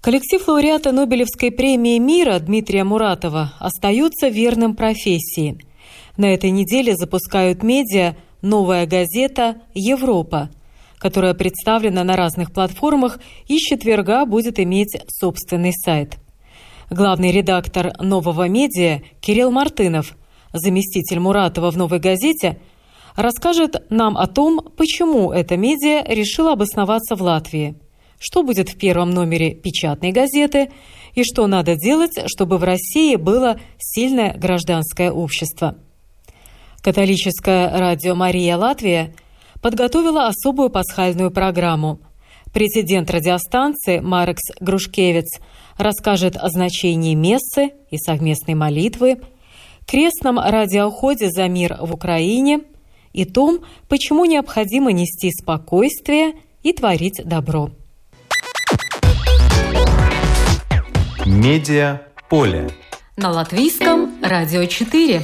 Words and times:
Коллектив 0.00 0.46
лауреата 0.46 0.92
Нобелевской 0.92 1.50
премии 1.50 1.98
мира 1.98 2.38
Дмитрия 2.38 2.84
Муратова 2.84 3.54
остается 3.58 4.28
верным 4.28 4.76
профессии. 4.76 5.58
На 6.16 6.32
этой 6.32 6.50
неделе 6.50 6.94
запускают 6.94 7.64
медиа 7.64 8.14
«Новая 8.40 8.86
газета 8.86 9.56
Европа», 9.74 10.50
которая 10.98 11.34
представлена 11.34 12.04
на 12.04 12.14
разных 12.14 12.52
платформах 12.52 13.18
и 13.48 13.58
с 13.58 13.60
четверга 13.60 14.24
будет 14.24 14.60
иметь 14.60 14.96
собственный 15.08 15.72
сайт. 15.72 16.18
Главный 16.90 17.32
редактор 17.32 17.92
«Нового 17.98 18.46
медиа» 18.46 19.00
Кирилл 19.20 19.50
Мартынов, 19.50 20.16
заместитель 20.52 21.18
Муратова 21.18 21.72
в 21.72 21.76
«Новой 21.76 21.98
газете», 21.98 22.60
расскажет 23.16 23.84
нам 23.90 24.16
о 24.16 24.28
том, 24.28 24.60
почему 24.76 25.32
эта 25.32 25.56
медиа 25.56 26.04
решила 26.06 26.52
обосноваться 26.52 27.16
в 27.16 27.22
Латвии– 27.22 27.74
что 28.18 28.42
будет 28.42 28.68
в 28.68 28.76
первом 28.76 29.10
номере 29.10 29.54
печатной 29.54 30.12
газеты 30.12 30.70
и 31.14 31.24
что 31.24 31.46
надо 31.46 31.76
делать, 31.76 32.18
чтобы 32.26 32.58
в 32.58 32.64
России 32.64 33.16
было 33.16 33.60
сильное 33.78 34.34
гражданское 34.34 35.10
общество. 35.10 35.76
Католическое 36.80 37.76
радио 37.76 38.14
«Мария 38.14 38.56
Латвия» 38.56 39.14
подготовила 39.60 40.26
особую 40.26 40.70
пасхальную 40.70 41.30
программу. 41.30 42.00
Президент 42.52 43.10
радиостанции 43.10 43.98
Марекс 44.00 44.42
Грушкевец 44.60 45.40
расскажет 45.76 46.36
о 46.36 46.48
значении 46.48 47.14
мессы 47.14 47.72
и 47.90 47.98
совместной 47.98 48.54
молитвы, 48.54 49.20
крестном 49.86 50.38
радиоуходе 50.38 51.30
за 51.30 51.48
мир 51.48 51.76
в 51.80 51.94
Украине 51.94 52.60
и 53.12 53.24
том, 53.24 53.60
почему 53.88 54.24
необходимо 54.24 54.92
нести 54.92 55.30
спокойствие 55.30 56.34
и 56.62 56.72
творить 56.72 57.20
добро. 57.24 57.70
Медиа 61.30 62.00
поле. 62.30 62.70
На 63.18 63.30
латвийском 63.30 64.16
радио 64.22 64.64
4. 64.64 65.22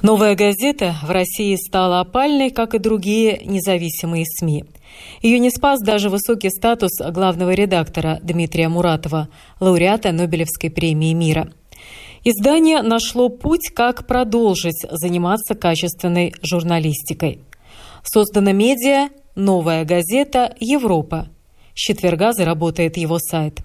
Новая 0.00 0.34
газета 0.36 0.94
в 1.02 1.10
России 1.10 1.54
стала 1.56 2.00
опальной, 2.00 2.48
как 2.48 2.72
и 2.72 2.78
другие 2.78 3.42
независимые 3.44 4.24
СМИ. 4.24 4.64
Ее 5.20 5.38
не 5.38 5.50
спас 5.50 5.80
даже 5.82 6.08
высокий 6.08 6.48
статус 6.48 6.92
главного 7.10 7.50
редактора 7.50 8.20
Дмитрия 8.22 8.70
Муратова, 8.70 9.28
лауреата 9.60 10.12
Нобелевской 10.12 10.70
премии 10.70 11.12
мира. 11.12 11.52
Издание 12.24 12.80
нашло 12.80 13.28
путь, 13.28 13.68
как 13.74 14.06
продолжить 14.06 14.86
заниматься 14.90 15.54
качественной 15.54 16.32
журналистикой. 16.42 17.40
Создана 18.02 18.52
медиа 18.52 19.10
«Новая 19.38 19.84
газета 19.84 20.52
Европа». 20.58 21.28
С 21.72 21.78
четверга 21.78 22.32
заработает 22.32 22.96
его 22.96 23.20
сайт. 23.20 23.60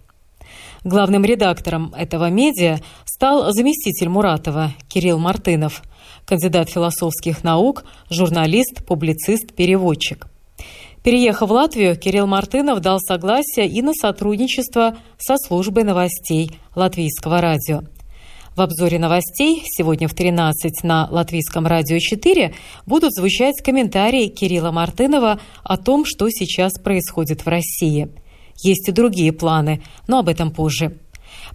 Главным 0.84 1.26
редактором 1.26 1.92
этого 1.98 2.30
медиа 2.30 2.78
стал 3.06 3.52
заместитель 3.52 4.08
Муратова 4.08 4.74
Кирилл 4.88 5.18
Мартынов, 5.18 5.82
кандидат 6.26 6.70
философских 6.70 7.44
наук, 7.44 7.86
журналист, 8.12 8.86
публицист, 8.86 9.56
переводчик. 9.56 10.28
Переехав 11.04 11.50
в 11.50 11.52
Латвию, 11.54 11.98
Кирилл 11.98 12.28
Мартынов 12.28 12.80
дал 12.80 13.00
согласие 13.00 13.68
и 13.68 13.82
на 13.82 13.96
сотрудничество 13.96 14.96
со 15.18 15.38
службой 15.38 15.86
новостей 15.86 16.52
Латвийского 16.76 17.42
радио. 17.42 17.82
В 18.56 18.62
обзоре 18.62 19.00
новостей 19.00 19.64
сегодня 19.66 20.08
в 20.08 20.14
13 20.14 20.84
на 20.84 21.08
Латвийском 21.10 21.66
радио 21.66 21.98
4 21.98 22.54
будут 22.86 23.12
звучать 23.12 23.64
комментарии 23.66 24.28
Кирилла 24.28 24.70
Мартынова 24.70 25.40
о 25.64 25.78
том, 25.78 26.06
что 26.06 26.30
сейчас 26.30 26.74
происходит 26.80 27.48
в 27.48 27.48
России. 27.48 28.10
Есть 28.64 28.90
и 28.90 28.92
другие 28.92 29.34
планы, 29.34 29.82
но 30.08 30.20
об 30.20 30.30
этом 30.30 30.52
позже. 30.52 31.00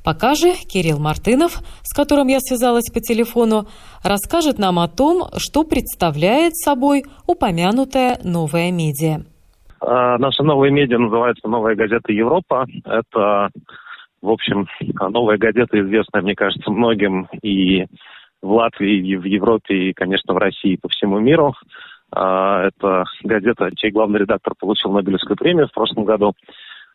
Пока 0.03 0.34
же 0.34 0.54
Кирилл 0.54 0.98
Мартынов, 0.98 1.60
с 1.84 1.94
которым 1.94 2.26
я 2.26 2.41
связалась 2.41 2.91
по 2.92 2.98
телефону, 2.98 3.69
расскажет 4.03 4.59
нам 4.59 4.80
о 4.80 4.88
том, 4.88 5.28
что 5.36 5.62
представляет 5.62 6.56
собой 6.56 7.04
упомянутая 7.28 8.19
новая 8.25 8.72
медиа. 8.72 9.20
А, 9.80 10.19
наша 10.19 10.42
новая 10.42 10.70
медиа 10.70 10.98
называется 10.98 11.47
«Новая 11.47 11.76
газета 11.76 12.12
Европа». 12.12 12.66
Это 12.84 13.50
в 14.20 14.30
общем, 14.30 14.66
новая 14.80 15.38
газета, 15.38 15.80
известная, 15.80 16.22
мне 16.22 16.34
кажется, 16.34 16.70
многим 16.70 17.28
и 17.42 17.86
в 18.42 18.52
Латвии, 18.52 19.06
и 19.06 19.16
в 19.16 19.24
Европе, 19.24 19.74
и, 19.74 19.92
конечно, 19.92 20.34
в 20.34 20.38
России, 20.38 20.72
и 20.72 20.76
по 20.80 20.88
всему 20.88 21.18
миру. 21.18 21.54
А, 22.10 22.66
это 22.66 23.04
газета, 23.22 23.70
чей 23.76 23.90
главный 23.90 24.20
редактор 24.20 24.54
получил 24.58 24.92
Нобелевскую 24.92 25.36
премию 25.36 25.68
в 25.68 25.72
прошлом 25.72 26.04
году. 26.04 26.32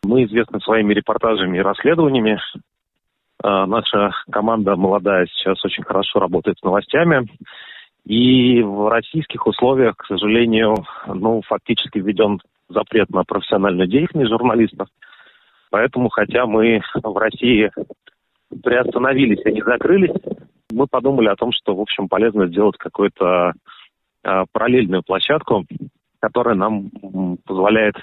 Мы 0.04 0.24
известны 0.24 0.60
своими 0.60 0.92
репортажами 0.92 1.58
и 1.58 1.62
расследованиями. 1.62 2.38
А, 3.42 3.66
наша 3.66 4.10
команда 4.30 4.76
молодая 4.76 5.26
сейчас 5.26 5.64
очень 5.64 5.84
хорошо 5.84 6.18
работает 6.18 6.58
с 6.58 6.62
новостями. 6.62 7.28
И 8.04 8.60
в 8.60 8.88
российских 8.88 9.46
условиях, 9.46 9.96
к 9.96 10.06
сожалению, 10.06 10.74
ну, 11.06 11.40
фактически 11.46 11.98
введен 11.98 12.38
запрет 12.68 13.08
на 13.10 13.24
профессиональную 13.24 13.88
деятельность 13.88 14.30
журналистов. 14.30 14.88
Поэтому, 15.74 16.08
хотя 16.08 16.46
мы 16.46 16.82
в 17.02 17.16
России 17.16 17.68
приостановились 18.62 19.44
и 19.44 19.50
не 19.50 19.60
закрылись, 19.60 20.14
мы 20.72 20.86
подумали 20.86 21.26
о 21.26 21.34
том, 21.34 21.50
что, 21.50 21.74
в 21.74 21.80
общем, 21.80 22.06
полезно 22.06 22.46
сделать 22.46 22.76
какую-то 22.78 23.54
э, 24.22 24.44
параллельную 24.52 25.02
площадку, 25.02 25.66
которая 26.20 26.54
нам 26.54 26.90
позволяет 27.44 27.96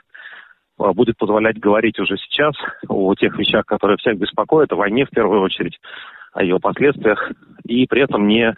а, 0.80 0.92
будет 0.92 1.16
позволять 1.16 1.62
говорить 1.62 1.98
уже 1.98 2.18
сейчас 2.18 2.56
о 2.90 3.16
тех 3.16 3.40
вещах, 3.40 3.66
которые 3.66 3.96
всех 4.00 4.18
беспокоят, 4.18 4.74
о 4.74 4.76
войне 4.76 5.06
в 5.06 5.10
первую 5.10 5.42
очередь, 5.42 5.80
о 6.34 6.44
ее 6.44 6.60
последствиях, 6.60 7.32
и 7.64 7.88
при 7.88 8.02
этом 8.02 8.28
не 8.28 8.54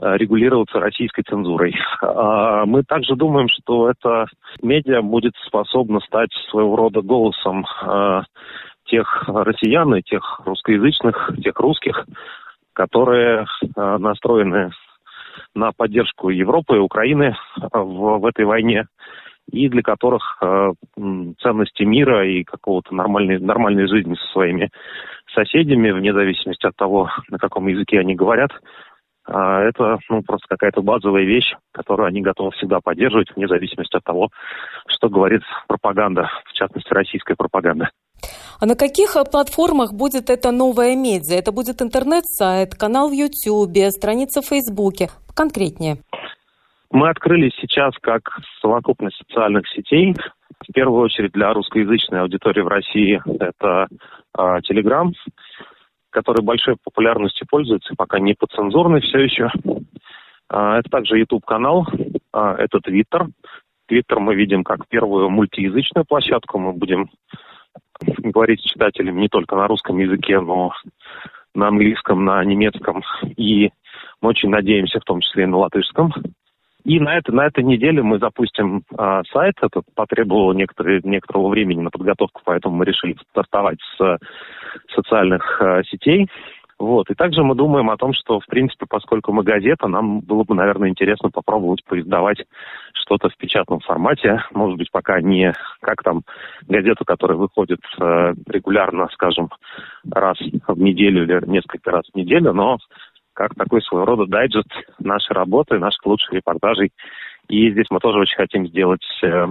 регулироваться 0.00 0.78
российской 0.78 1.22
цензурой. 1.22 1.74
А 2.00 2.64
мы 2.66 2.82
также 2.84 3.16
думаем, 3.16 3.48
что 3.48 3.90
это 3.90 4.26
медиа 4.62 5.02
будет 5.02 5.34
способно 5.46 6.00
стать 6.00 6.30
своего 6.50 6.76
рода 6.76 7.02
голосом 7.02 7.66
э, 7.82 8.22
тех 8.84 9.24
россиян 9.26 9.94
и 9.94 10.02
тех 10.02 10.40
русскоязычных, 10.44 11.32
тех 11.42 11.58
русских, 11.58 12.06
которые 12.72 13.46
э, 13.62 13.96
настроены 13.98 14.70
на 15.54 15.72
поддержку 15.72 16.30
Европы 16.30 16.76
и 16.76 16.80
Украины 16.80 17.36
в, 17.72 18.18
в 18.18 18.26
этой 18.26 18.44
войне, 18.44 18.86
и 19.50 19.68
для 19.68 19.82
которых 19.82 20.38
э, 20.42 20.72
ценности 21.40 21.82
мира 21.82 22.26
и 22.26 22.44
какого-то 22.44 22.94
нормальной, 22.94 23.38
нормальной 23.38 23.88
жизни 23.88 24.14
со 24.14 24.32
своими 24.32 24.70
соседями, 25.34 25.90
вне 25.90 26.12
зависимости 26.12 26.66
от 26.66 26.76
того, 26.76 27.10
на 27.30 27.38
каком 27.38 27.66
языке 27.68 27.98
они 27.98 28.14
говорят, 28.14 28.50
это 29.28 29.98
ну, 30.08 30.22
просто 30.22 30.46
какая-то 30.48 30.82
базовая 30.82 31.24
вещь, 31.24 31.54
которую 31.72 32.08
они 32.08 32.22
готовы 32.22 32.50
всегда 32.52 32.80
поддерживать, 32.80 33.28
вне 33.34 33.46
зависимости 33.46 33.96
от 33.96 34.04
того, 34.04 34.28
что 34.86 35.08
говорит 35.08 35.42
пропаганда, 35.66 36.30
в 36.46 36.52
частности, 36.54 36.92
российская 36.92 37.34
пропаганда. 37.36 37.90
А 38.60 38.66
на 38.66 38.74
каких 38.74 39.16
э, 39.16 39.24
платформах 39.30 39.92
будет 39.92 40.30
эта 40.30 40.50
новая 40.50 40.96
медиа? 40.96 41.36
Это 41.36 41.52
будет 41.52 41.80
интернет-сайт, 41.80 42.74
канал 42.74 43.10
в 43.10 43.12
Ютьюбе, 43.12 43.90
страница 43.90 44.40
в 44.40 44.46
Фейсбуке? 44.46 45.08
Конкретнее. 45.36 45.98
Мы 46.90 47.08
открылись 47.10 47.52
сейчас 47.60 47.92
как 48.00 48.22
совокупность 48.60 49.18
социальных 49.18 49.68
сетей. 49.68 50.14
В 50.66 50.72
первую 50.72 51.02
очередь 51.02 51.32
для 51.32 51.52
русскоязычной 51.52 52.22
аудитории 52.22 52.62
в 52.62 52.68
России 52.68 53.22
это 53.38 53.86
Телеграм. 54.64 55.10
Э, 55.10 55.12
который 56.10 56.42
большой 56.42 56.76
популярностью 56.82 57.46
пользуется, 57.48 57.94
пока 57.96 58.18
не 58.18 58.34
подцензурный 58.34 59.00
все 59.00 59.18
еще. 59.18 59.50
А, 60.48 60.78
это 60.78 60.88
также 60.90 61.18
YouTube-канал, 61.18 61.86
а, 62.32 62.54
это 62.54 62.78
Twitter. 62.78 63.28
Twitter 63.90 64.18
мы 64.18 64.34
видим 64.34 64.64
как 64.64 64.86
первую 64.88 65.30
мультиязычную 65.30 66.04
площадку. 66.06 66.58
Мы 66.58 66.72
будем 66.72 67.10
говорить 68.00 68.60
с 68.60 68.64
читателями 68.64 69.20
не 69.20 69.28
только 69.28 69.56
на 69.56 69.66
русском 69.66 69.98
языке, 69.98 70.40
но 70.40 70.72
на 71.54 71.68
английском, 71.68 72.24
на 72.24 72.44
немецком. 72.44 73.02
И 73.36 73.70
мы 74.20 74.30
очень 74.30 74.50
надеемся, 74.50 75.00
в 75.00 75.04
том 75.04 75.20
числе 75.20 75.44
и 75.44 75.46
на 75.46 75.58
латышском. 75.58 76.12
И 76.84 77.00
на, 77.00 77.18
это, 77.18 77.32
на 77.32 77.46
этой 77.46 77.64
неделе 77.64 78.02
мы 78.02 78.18
запустим 78.18 78.82
э, 78.96 79.22
сайт. 79.32 79.54
Это 79.60 79.82
потребовало 79.94 80.52
некоторые, 80.52 81.00
некоторого 81.02 81.48
времени 81.48 81.80
на 81.80 81.90
подготовку, 81.90 82.40
поэтому 82.44 82.76
мы 82.76 82.84
решили 82.84 83.16
стартовать 83.30 83.78
с 83.98 84.18
социальных 84.94 85.60
э, 85.60 85.82
сетей. 85.84 86.28
Вот. 86.78 87.10
И 87.10 87.14
также 87.14 87.42
мы 87.42 87.56
думаем 87.56 87.90
о 87.90 87.96
том, 87.96 88.12
что, 88.14 88.38
в 88.38 88.46
принципе, 88.46 88.86
поскольку 88.88 89.32
мы 89.32 89.42
газета, 89.42 89.88
нам 89.88 90.20
было 90.20 90.44
бы, 90.44 90.54
наверное, 90.54 90.88
интересно 90.88 91.30
попробовать 91.30 91.84
поиздавать 91.84 92.44
что-то 92.94 93.28
в 93.28 93.36
печатном 93.36 93.80
формате. 93.80 94.44
Может 94.52 94.78
быть, 94.78 94.90
пока 94.92 95.20
не 95.20 95.52
как 95.80 96.02
там 96.04 96.22
газету, 96.68 97.04
которая 97.04 97.36
выходит 97.36 97.80
э, 98.00 98.34
регулярно, 98.46 99.08
скажем, 99.12 99.50
раз 100.08 100.38
в 100.38 100.78
неделю 100.78 101.24
или 101.24 101.50
несколько 101.50 101.90
раз 101.90 102.04
в 102.12 102.16
неделю, 102.16 102.52
но 102.52 102.78
как 103.38 103.54
такой 103.54 103.80
своего 103.82 104.04
рода 104.04 104.26
дайджест 104.26 104.66
нашей 104.98 105.32
работы, 105.32 105.78
наших 105.78 106.04
лучших 106.04 106.32
репортажей. 106.32 106.90
И 107.48 107.70
здесь 107.70 107.86
мы 107.88 108.00
тоже 108.00 108.18
очень 108.18 108.36
хотим 108.36 108.66
сделать 108.66 109.06
э, 109.22 109.46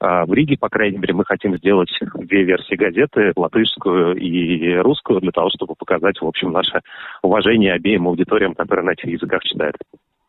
а 0.00 0.26
в 0.26 0.32
Риге, 0.32 0.56
по 0.58 0.68
крайней 0.68 0.98
мере, 0.98 1.14
мы 1.14 1.24
хотим 1.24 1.56
сделать 1.56 1.90
две 2.14 2.42
версии 2.42 2.74
газеты, 2.74 3.32
латышскую 3.36 4.16
и 4.16 4.74
русскую, 4.78 5.20
для 5.20 5.30
того, 5.30 5.50
чтобы 5.50 5.74
показать, 5.76 6.20
в 6.20 6.26
общем, 6.26 6.50
наше 6.50 6.80
уважение 7.22 7.72
обеим 7.74 8.08
аудиториям, 8.08 8.54
которые 8.54 8.86
на 8.86 8.90
этих 8.92 9.06
языках 9.06 9.42
читают. 9.42 9.76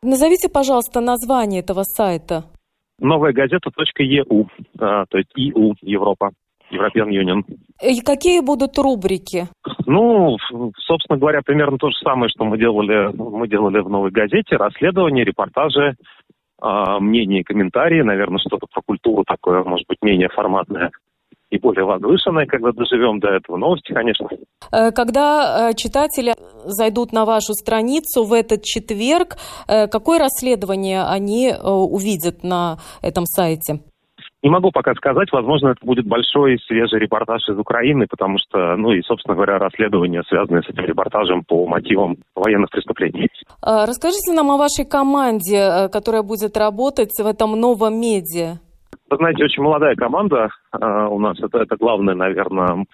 Назовите, 0.03 0.47
пожалуйста, 0.47 1.01
название 1.01 1.62
этого 1.62 1.83
сайта. 1.83 2.45
Новая 3.00 3.33
газета.eu, 3.33 4.47
а, 4.79 5.05
то 5.05 5.17
есть 5.17 5.29
EU, 5.38 5.73
Европа. 5.81 6.31
European 6.71 7.10
Union. 7.10 7.44
И 7.81 8.01
какие 8.01 8.42
будут 8.42 8.77
рубрики? 8.77 9.48
Ну, 9.86 10.38
собственно 10.77 11.18
говоря, 11.18 11.42
примерно 11.45 11.77
то 11.77 11.89
же 11.89 11.98
самое, 12.04 12.30
что 12.30 12.45
мы 12.45 12.57
делали, 12.57 13.12
мы 13.16 13.48
делали 13.48 13.80
в 13.80 13.89
новой 13.89 14.12
газете. 14.12 14.56
Расследования, 14.56 15.24
репортажи, 15.24 15.95
а, 16.62 17.00
мнения 17.00 17.42
и 17.42 17.44
комментарии, 17.44 18.01
наверное, 18.01 18.39
что-то 18.39 18.68
про 18.71 18.81
культуру 18.86 19.24
такое, 19.25 19.63
может 19.63 19.88
быть, 19.88 20.00
менее 20.01 20.30
форматное 20.30 20.92
и 21.50 21.57
более 21.57 21.86
возвышенное, 21.86 22.45
когда 22.45 22.72
доживем 22.72 23.19
до 23.19 23.30
этого. 23.30 23.57
Новости, 23.57 23.92
конечно. 23.92 24.27
Э, 24.72 24.92
когда 24.92 25.69
э, 25.72 25.74
читатели 25.74 26.36
зайдут 26.65 27.12
на 27.12 27.25
вашу 27.25 27.54
страницу 27.54 28.24
в 28.24 28.33
этот 28.33 28.63
четверг, 28.63 29.38
э, 29.68 29.88
какое 29.88 30.19
расследование 30.19 31.04
они 31.04 31.51
увидят 31.63 32.44
на 32.44 32.77
этом 33.01 33.25
сайте? 33.25 33.80
Не 34.41 34.50
могу 34.50 34.71
пока 34.71 34.94
сказать. 34.95 35.31
Возможно, 35.31 35.69
это 35.69 35.86
будет 35.86 36.06
большой 36.06 36.57
свежий 36.65 37.00
репортаж 37.00 37.41
из 37.50 37.57
Украины, 37.57 38.07
потому 38.09 38.38
что, 38.38 38.77
ну 38.77 38.91
и, 38.91 39.01
собственно 39.01 39.36
говоря, 39.36 39.57
расследование, 39.57 40.24
связанное 40.27 40.62
с 40.62 40.69
этим 40.69 40.86
репортажем 40.86 41.44
по 41.44 41.68
мотивам 41.68 42.18
военных 42.36 42.69
преступлений. 42.69 43.27
А, 43.62 43.86
расскажите 43.86 44.31
нам 44.33 44.50
о 44.51 44.57
вашей 44.57 44.86
команде, 44.86 45.57
э, 45.57 45.89
которая 45.89 46.24
будет 46.24 46.56
работать 46.56 47.12
в 47.19 47.27
этом 47.27 47.59
новом 47.59 48.00
медиа. 48.00 48.59
Вы 49.09 49.18
знаете, 49.18 49.44
очень 49.44 49.63
молодая 49.63 49.95
команда 49.95 50.50
э, 50.71 51.07
у 51.09 51.19
нас. 51.19 51.38
Это, 51.41 51.59
это 51.59 51.75
главное, 51.77 52.15
наверное. 52.15 52.86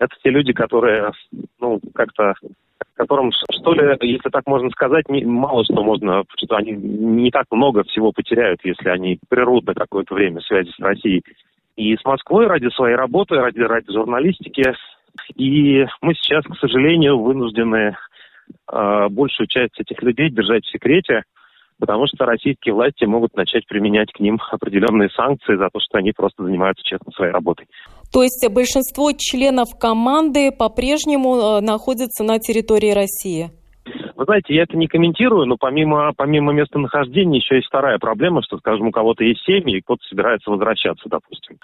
Это 0.00 0.16
те 0.24 0.30
люди, 0.30 0.52
которые, 0.52 1.12
ну, 1.60 1.78
как-то 1.94 2.34
которым, 2.94 3.30
что 3.32 3.72
ли, 3.72 3.96
если 4.02 4.28
так 4.30 4.46
можно 4.46 4.68
сказать, 4.70 5.08
не, 5.08 5.24
мало 5.24 5.64
что 5.64 5.82
можно, 5.82 6.24
что 6.36 6.56
они 6.56 6.72
не 6.72 7.30
так 7.30 7.46
много 7.50 7.82
всего 7.84 8.12
потеряют, 8.12 8.60
если 8.64 8.88
они 8.88 9.18
на 9.66 9.74
какое-то 9.74 10.14
время 10.14 10.40
связи 10.40 10.70
с 10.70 10.78
Россией. 10.80 11.22
И 11.76 11.96
с 11.96 12.04
Москвой 12.04 12.46
ради 12.46 12.68
своей 12.74 12.96
работы, 12.96 13.36
ради, 13.36 13.60
ради 13.60 13.90
журналистики. 13.90 14.74
И 15.34 15.86
мы 16.02 16.14
сейчас, 16.14 16.44
к 16.44 16.56
сожалению, 16.58 17.18
вынуждены 17.18 17.96
э, 18.70 19.08
большую 19.08 19.46
часть 19.46 19.78
этих 19.80 20.02
людей 20.02 20.30
держать 20.30 20.64
в 20.64 20.70
секрете, 20.70 21.22
потому 21.80 22.06
что 22.06 22.26
российские 22.26 22.74
власти 22.74 23.04
могут 23.04 23.34
начать 23.34 23.66
применять 23.66 24.12
к 24.12 24.20
ним 24.20 24.38
определенные 24.52 25.08
санкции 25.10 25.56
за 25.56 25.68
то, 25.72 25.80
что 25.80 25.98
они 25.98 26.12
просто 26.12 26.44
занимаются 26.44 26.84
честно 26.84 27.10
своей 27.12 27.32
работой. 27.32 27.66
То 28.12 28.22
есть 28.22 28.46
большинство 28.52 29.10
членов 29.16 29.68
команды 29.80 30.50
по-прежнему 30.52 31.36
э, 31.36 31.60
находятся 31.60 32.24
на 32.24 32.38
территории 32.38 32.92
России? 32.92 33.50
Вы 34.16 34.24
знаете, 34.24 34.54
я 34.54 34.64
это 34.64 34.76
не 34.76 34.86
комментирую, 34.86 35.46
но 35.46 35.56
помимо, 35.58 36.12
помимо 36.14 36.52
местонахождения 36.52 37.38
еще 37.38 37.56
есть 37.56 37.68
вторая 37.68 37.98
проблема, 37.98 38.42
что, 38.42 38.58
скажем, 38.58 38.88
у 38.88 38.90
кого-то 38.90 39.24
есть 39.24 39.42
семьи, 39.44 39.78
и 39.78 39.80
кто-то 39.80 40.02
собирается 40.08 40.50
возвращаться, 40.50 41.08
допустим. 41.08 41.56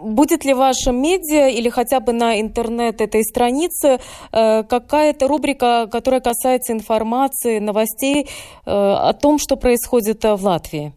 Будет 0.00 0.44
ли 0.44 0.54
в 0.54 0.58
вашем 0.58 1.02
медиа 1.02 1.48
или 1.48 1.68
хотя 1.68 2.00
бы 2.00 2.12
на 2.12 2.40
интернет 2.40 3.00
этой 3.00 3.22
странице 3.24 3.98
э, 4.32 4.62
какая-то 4.62 5.26
рубрика, 5.26 5.88
которая 5.90 6.20
касается 6.20 6.72
информации, 6.72 7.58
новостей 7.58 8.24
э, 8.24 8.70
о 8.70 9.12
том, 9.12 9.38
что 9.38 9.56
происходит 9.56 10.24
э, 10.24 10.34
в 10.34 10.44
Латвии? 10.44 10.92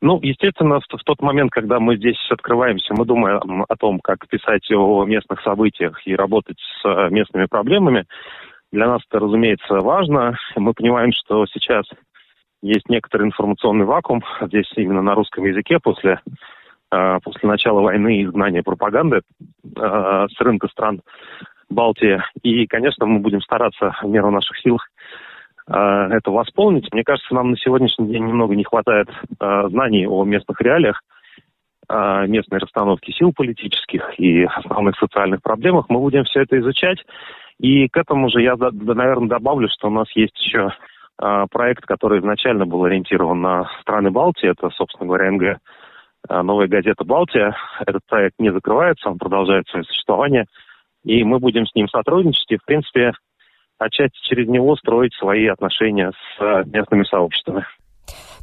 Ну, 0.00 0.18
естественно, 0.20 0.80
в, 0.80 0.84
в 0.84 1.04
тот 1.04 1.20
момент, 1.22 1.50
когда 1.52 1.78
мы 1.78 1.96
здесь 1.96 2.18
открываемся, 2.30 2.94
мы 2.94 3.04
думаем 3.04 3.64
о 3.68 3.76
том, 3.76 4.00
как 4.00 4.28
писать 4.28 4.68
о 4.72 5.04
местных 5.04 5.40
событиях 5.42 6.00
и 6.06 6.14
работать 6.14 6.58
с 6.58 6.84
э, 6.84 7.08
местными 7.10 7.46
проблемами. 7.46 8.04
Для 8.72 8.86
нас 8.86 9.02
это, 9.08 9.20
разумеется, 9.20 9.74
важно. 9.80 10.36
Мы 10.56 10.74
понимаем, 10.74 11.10
что 11.12 11.46
сейчас 11.46 11.84
есть 12.62 12.88
некоторый 12.88 13.26
информационный 13.26 13.84
вакуум 13.84 14.22
здесь 14.42 14.70
именно 14.76 15.02
на 15.02 15.14
русском 15.14 15.44
языке 15.44 15.78
после 15.82 16.20
после 17.22 17.48
начала 17.48 17.80
войны 17.80 18.18
и 18.18 18.24
изгнания 18.24 18.62
пропаганды 18.62 19.20
э, 19.20 20.26
с 20.30 20.40
рынка 20.40 20.68
стран 20.68 21.00
Балтии. 21.70 22.22
И, 22.42 22.66
конечно, 22.66 23.06
мы 23.06 23.20
будем 23.20 23.40
стараться 23.40 23.94
в 24.02 24.08
меру 24.08 24.30
наших 24.30 24.58
сил 24.58 24.78
э, 25.68 25.72
это 25.72 26.30
восполнить. 26.30 26.92
Мне 26.92 27.02
кажется, 27.02 27.34
нам 27.34 27.52
на 27.52 27.56
сегодняшний 27.56 28.08
день 28.08 28.26
немного 28.26 28.54
не 28.54 28.64
хватает 28.64 29.08
знаний 29.38 30.06
о 30.06 30.24
местных 30.24 30.60
реалиях, 30.60 31.00
местной 31.88 32.58
расстановки 32.58 33.10
сил 33.10 33.32
политических 33.34 34.18
и 34.18 34.44
основных 34.44 34.96
социальных 34.98 35.42
проблемах. 35.42 35.86
Мы 35.88 35.98
будем 35.98 36.24
все 36.24 36.42
это 36.42 36.58
изучать. 36.60 36.98
И 37.58 37.88
к 37.88 37.96
этому 37.96 38.28
же 38.30 38.40
я, 38.40 38.54
наверное, 38.56 39.28
добавлю, 39.28 39.68
что 39.68 39.88
у 39.88 39.90
нас 39.90 40.06
есть 40.14 40.38
еще 40.38 40.70
проект, 41.50 41.84
который 41.84 42.20
изначально 42.20 42.66
был 42.66 42.84
ориентирован 42.84 43.40
на 43.40 43.70
страны 43.80 44.10
Балтии. 44.10 44.48
Это, 44.48 44.70
собственно 44.70 45.06
говоря, 45.06 45.30
НГ 45.32 45.58
новая 46.28 46.68
газета 46.68 47.04
«Балтия». 47.04 47.56
Этот 47.80 48.02
проект 48.08 48.38
не 48.38 48.52
закрывается, 48.52 49.08
он 49.08 49.18
продолжает 49.18 49.66
свое 49.68 49.84
существование. 49.84 50.46
И 51.04 51.24
мы 51.24 51.38
будем 51.38 51.66
с 51.66 51.74
ним 51.74 51.88
сотрудничать 51.88 52.50
и, 52.50 52.56
в 52.56 52.64
принципе, 52.64 53.12
отчасти 53.78 54.18
через 54.28 54.48
него 54.48 54.76
строить 54.76 55.14
свои 55.14 55.46
отношения 55.46 56.12
с 56.12 56.42
э, 56.42 56.64
местными 56.66 57.04
сообществами. 57.04 57.64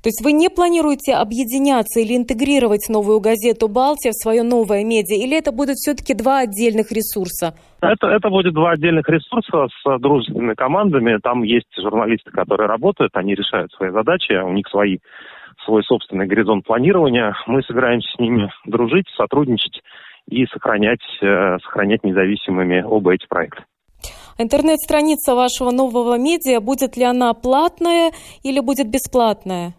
То 0.02 0.08
есть 0.08 0.24
вы 0.24 0.31
не 0.31 0.50
планируете 0.50 1.16
объединяться 1.16 2.00
или 2.00 2.16
интегрировать 2.16 2.88
новую 2.88 3.20
газету 3.20 3.68
«Балтия» 3.68 4.12
в 4.12 4.22
свое 4.22 4.44
новое 4.44 4.86
медиа, 4.86 5.18
или 5.18 5.38
это 5.38 5.51
будут 5.51 5.75
все-таки 5.75 6.13
два 6.13 6.39
отдельных 6.39 6.92
ресурса? 6.94 7.53
Это, 7.82 8.08
это 8.08 8.30
будет 8.30 8.53
два 8.53 8.72
отдельных 8.72 9.10
ресурса 9.10 9.68
с 9.68 10.00
дружественными 10.00 10.53
командами. 10.53 11.20
Там 11.22 11.44
есть 11.44 11.68
журналисты, 11.77 12.32
которые 12.32 12.68
работают, 12.68 13.12
они 13.15 13.36
решают 13.36 13.74
свои 13.74 13.92
задачи, 13.92 14.32
у 14.42 14.53
них 14.53 14.68
свои 14.70 15.00
свой 15.66 15.84
собственный 15.84 16.28
горизонт 16.28 16.66
планирования. 16.66 17.36
Мы 17.48 17.62
собираемся 17.63 18.10
с 18.12 18.20
ними 18.20 18.51
дружить, 18.66 19.08
сотрудничать 19.16 19.82
и 20.28 20.46
сохранять, 20.48 21.01
э, 21.22 21.58
сохранять 21.63 22.04
независимыми 22.04 22.82
оба 22.82 23.13
эти 23.13 23.28
проекта. 23.28 23.66
Интернет-страница 24.38 25.36
вашего 25.36 25.72
нового 25.72 26.18
медиа, 26.18 26.62
будет 26.62 26.96
ли 26.96 27.04
она 27.04 27.34
платная 27.34 28.12
или 28.44 28.62
будет 28.62 28.89
бесплатная? 28.89 29.74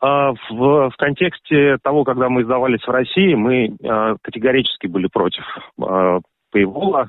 А, 0.00 0.32
в, 0.32 0.90
в 0.90 0.96
контексте 0.96 1.76
того, 1.82 2.04
когда 2.04 2.28
мы 2.28 2.42
издавались 2.42 2.82
в 2.82 2.90
России, 2.90 3.34
мы 3.34 3.66
э, 3.66 4.16
категорически 4.22 4.86
были 4.86 5.08
против 5.08 5.44
Paywall, 5.78 7.08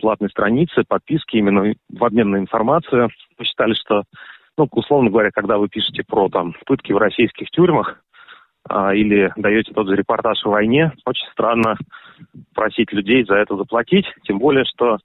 платной 0.00 0.30
страницы, 0.30 0.82
подписки 0.86 1.36
именно 1.36 1.74
в 1.88 2.04
обмен 2.04 2.30
на 2.30 2.36
информацию. 2.36 3.08
Мы 3.38 3.44
считали, 3.44 3.74
что 3.74 4.02
ну, 4.60 4.68
условно 4.72 5.08
говоря, 5.08 5.30
когда 5.32 5.56
вы 5.56 5.68
пишете 5.68 6.02
про 6.06 6.28
там 6.28 6.54
пытки 6.66 6.92
в 6.92 6.98
российских 6.98 7.48
тюрьмах 7.50 8.02
а, 8.68 8.94
или 8.94 9.32
даете 9.36 9.72
тот 9.72 9.88
же 9.88 9.96
репортаж 9.96 10.44
о 10.44 10.50
войне, 10.50 10.92
очень 11.06 11.26
странно 11.32 11.76
просить 12.54 12.92
людей 12.92 13.24
за 13.24 13.36
это 13.36 13.56
заплатить, 13.56 14.04
тем 14.24 14.38
более, 14.38 14.64
что 14.66 14.98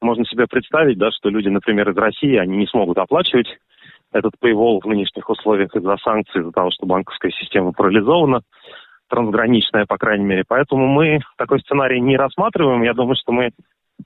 можно 0.00 0.24
себе 0.24 0.46
представить, 0.46 0.96
да, 0.96 1.10
что 1.10 1.28
люди, 1.28 1.48
например, 1.48 1.90
из 1.90 1.96
России, 1.96 2.36
они 2.36 2.56
не 2.56 2.66
смогут 2.66 2.96
оплачивать 2.96 3.48
этот 4.12 4.32
paywall 4.42 4.80
в 4.82 4.86
нынешних 4.86 5.28
условиях 5.28 5.74
из-за 5.76 5.96
санкций, 5.98 6.40
из-за 6.40 6.52
того, 6.52 6.70
что 6.70 6.86
банковская 6.86 7.30
система 7.32 7.72
парализована, 7.72 8.40
трансграничная, 9.08 9.84
по 9.84 9.98
крайней 9.98 10.24
мере. 10.24 10.44
Поэтому 10.48 10.86
мы 10.86 11.20
такой 11.36 11.60
сценарий 11.60 12.00
не 12.00 12.16
рассматриваем. 12.16 12.82
Я 12.82 12.94
думаю, 12.94 13.16
что 13.16 13.32
мы 13.32 13.50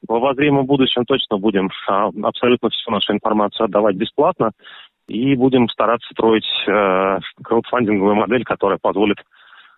в 0.06 0.12
обозримом 0.12 0.66
будущем 0.66 1.04
точно 1.04 1.38
будем 1.38 1.70
а, 1.88 2.10
абсолютно 2.24 2.70
всю 2.70 2.90
нашу 2.90 3.12
информацию 3.12 3.64
отдавать 3.64 3.96
бесплатно 3.96 4.50
и 5.08 5.34
будем 5.36 5.68
стараться 5.68 6.08
строить 6.12 6.48
э, 6.66 7.18
краудфандинговую 7.42 8.16
модель, 8.16 8.44
которая 8.44 8.78
позволит 8.78 9.18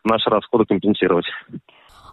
наши 0.05 0.31
расходы 0.31 0.65
компенсировать. 0.65 1.27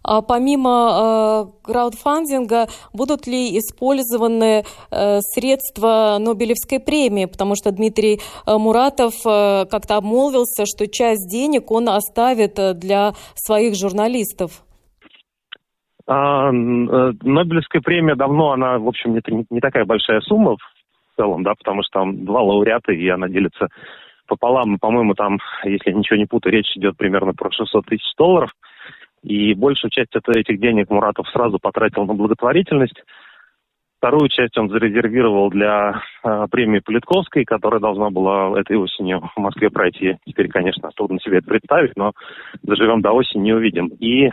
А 0.07 0.21
помимо 0.21 1.49
э, 1.65 1.71
краудфандинга, 1.71 2.67
будут 2.93 3.25
ли 3.25 3.57
использованы 3.57 4.63
э, 4.91 5.19
средства 5.21 6.17
Нобелевской 6.19 6.79
премии? 6.79 7.25
Потому 7.25 7.55
что 7.55 7.71
Дмитрий 7.71 8.19
э, 8.19 8.57
Муратов 8.57 9.13
э, 9.25 9.65
как-то 9.65 9.97
обмолвился, 9.97 10.65
что 10.65 10.87
часть 10.87 11.27
денег 11.31 11.71
он 11.71 11.89
оставит 11.89 12.59
э, 12.59 12.73
для 12.75 13.13
своих 13.33 13.75
журналистов. 13.75 14.63
А, 16.05 16.49
э, 16.49 16.51
Нобелевская 16.51 17.81
премия 17.81 18.15
давно, 18.15 18.51
она, 18.51 18.77
в 18.77 18.87
общем, 18.87 19.13
не, 19.15 19.21
не 19.49 19.59
такая 19.59 19.85
большая 19.85 20.21
сумма 20.21 20.57
в 21.15 21.21
целом, 21.21 21.43
да, 21.43 21.53
потому 21.55 21.83
что 21.83 21.99
там 21.99 22.25
два 22.25 22.41
лауреата, 22.41 22.91
и 22.91 23.07
она 23.07 23.27
делится 23.27 23.67
пополам. 24.27 24.77
По-моему, 24.79 25.13
там, 25.13 25.39
если 25.63 25.91
ничего 25.91 26.17
не 26.17 26.25
путаю, 26.25 26.53
речь 26.53 26.75
идет 26.75 26.97
примерно 26.97 27.33
про 27.33 27.51
600 27.51 27.85
тысяч 27.85 28.15
долларов. 28.17 28.51
И 29.23 29.53
большую 29.55 29.91
часть 29.91 30.15
этих 30.15 30.59
денег 30.59 30.89
Муратов 30.89 31.27
сразу 31.29 31.57
потратил 31.59 32.05
на 32.05 32.13
благотворительность. 32.13 33.01
Вторую 33.97 34.29
часть 34.29 34.55
он 34.57 34.69
зарезервировал 34.69 35.49
для 35.49 36.01
э, 36.23 36.45
премии 36.51 36.79
Политковской, 36.79 37.43
которая 37.43 37.79
должна 37.79 38.11
была 38.11 38.59
этой 38.59 38.77
осенью 38.77 39.31
в 39.35 39.39
Москве 39.39 39.71
пройти. 39.71 40.17
Теперь, 40.27 40.47
конечно, 40.49 40.91
трудно 40.95 41.19
себе 41.19 41.39
это 41.39 41.47
представить, 41.47 41.95
но 41.95 42.11
доживем 42.61 43.01
до 43.01 43.13
осени, 43.13 43.41
не 43.41 43.53
увидим. 43.53 43.87
И 43.99 44.29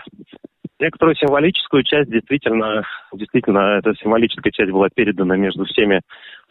некоторую 0.82 1.16
символическую 1.16 1.82
часть 1.84 2.10
действительно, 2.10 2.82
действительно, 3.12 3.78
эта 3.78 3.94
символическая 3.94 4.52
часть 4.52 4.70
была 4.70 4.88
передана 4.94 5.36
между 5.36 5.64
всеми 5.64 6.00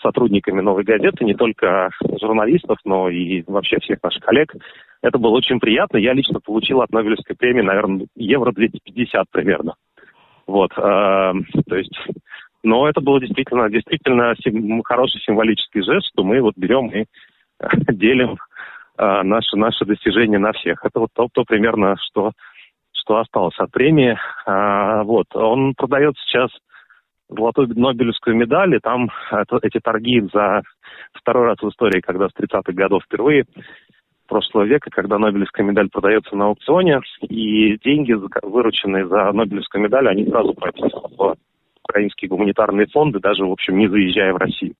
сотрудниками 0.02 0.62
«Новой 0.62 0.84
газеты», 0.84 1.24
не 1.24 1.36
только 1.36 1.90
журналистов, 2.20 2.80
но 2.86 3.10
и 3.10 3.44
вообще 3.46 3.78
всех 3.80 4.02
наших 4.02 4.24
коллег. 4.24 4.54
Это 5.04 5.18
было 5.20 5.32
очень 5.32 5.60
приятно. 5.60 5.98
Я 5.98 6.14
лично 6.14 6.40
получил 6.40 6.82
от 6.82 6.92
Нобелевской 6.92 7.36
премии, 7.36 7.62
наверное, 7.62 8.08
евро 8.16 8.52
250 8.52 9.26
примерно. 9.32 9.76
Вот, 10.48 10.72
э, 10.78 11.34
то 11.68 11.76
есть 11.76 11.96
но 12.64 12.88
это 12.88 13.02
было 13.02 13.20
действительно, 13.20 13.70
действительно 13.70 14.36
хороший 14.84 15.20
символический 15.22 15.82
жест, 15.82 16.08
что 16.14 16.24
мы 16.24 16.42
вот 16.42 16.54
берем 16.58 16.90
и 16.90 17.06
делим 17.92 18.38
э, 18.98 19.22
наши, 19.24 19.56
наши 19.56 19.86
достижения 19.86 20.38
на 20.38 20.52
всех. 20.54 20.84
Это 20.86 21.00
вот 21.00 21.10
то, 21.14 21.28
то 21.32 21.44
примерно, 21.44 21.96
что, 22.10 22.32
что 23.02 23.18
осталось 23.18 23.58
от 23.60 23.72
премии. 23.72 24.18
А, 24.46 25.04
вот. 25.04 25.28
Он 25.34 25.74
продает 25.76 26.16
сейчас 26.18 26.50
золотую 27.30 27.70
Нобелевскую 27.70 28.36
медаль, 28.36 28.76
и 28.76 28.80
там 28.80 29.10
это, 29.32 29.60
эти 29.62 29.80
торги 29.80 30.22
за 30.34 30.62
второй 31.14 31.48
раз 31.48 31.58
в 31.62 31.70
истории, 31.70 32.02
когда 32.02 32.28
с 32.28 32.34
30-х 32.34 32.74
годов 32.74 33.04
впервые 33.04 33.46
прошлого 34.28 34.64
века, 34.64 34.90
когда 34.92 35.18
Нобелевская 35.18 35.66
медаль 35.66 35.90
продается 35.90 36.36
на 36.36 36.46
аукционе, 36.46 37.02
и 37.22 37.78
деньги, 37.80 38.14
вырученные 38.44 39.08
за 39.08 39.32
Нобелевскую 39.32 39.84
медаль, 39.84 40.08
они 40.08 40.26
сразу 40.26 40.54
прописаны 40.54 41.16
в 41.18 41.36
украинские 41.84 42.30
гуманитарные 42.30 42.88
фонды, 42.88 43.20
даже, 43.20 43.46
в 43.46 43.52
общем, 43.52 43.78
не 43.78 43.88
заезжая 43.88 44.34
в 44.34 44.38
Россию. 44.38 44.76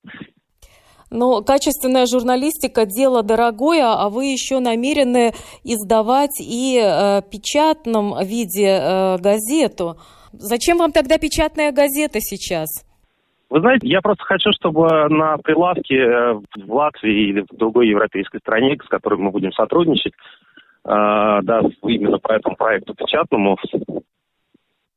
Но 1.12 1.42
качественная 1.42 2.06
журналистика– 2.06 2.86
дело 2.88 3.22
дорогое, 3.22 3.84
а 3.84 4.10
вы 4.10 4.28
еще 4.28 4.60
намерены 4.60 5.34
издавать 5.66 6.40
и 6.40 6.80
э, 6.82 7.22
печатном 7.30 8.16
виде 8.24 8.80
э, 8.80 9.18
газету. 9.18 9.98
Зачем 10.32 10.78
вам 10.78 10.94
тогда 10.94 11.18
печатная 11.18 11.74
газета 11.74 12.22
сейчас? 12.22 12.86
Вы 13.50 13.60
знаете, 13.60 13.90
я 13.90 14.00
просто 14.00 14.24
хочу, 14.24 14.52
чтобы 14.54 14.88
на 15.10 15.36
прилавке 15.40 15.98
э, 15.98 16.34
в 16.34 16.74
Латвии 16.74 17.30
или 17.30 17.42
в 17.42 17.58
другой 17.58 17.90
европейской 17.90 18.40
стране, 18.40 18.78
с 18.82 18.88
которой 18.88 19.20
мы 19.20 19.32
будем 19.32 19.52
сотрудничать, 19.52 20.14
э, 20.14 20.88
да, 20.88 21.62
именно 21.84 22.20
по 22.20 22.32
этому 22.32 22.56
проекту 22.56 22.94
печатному, 22.94 23.58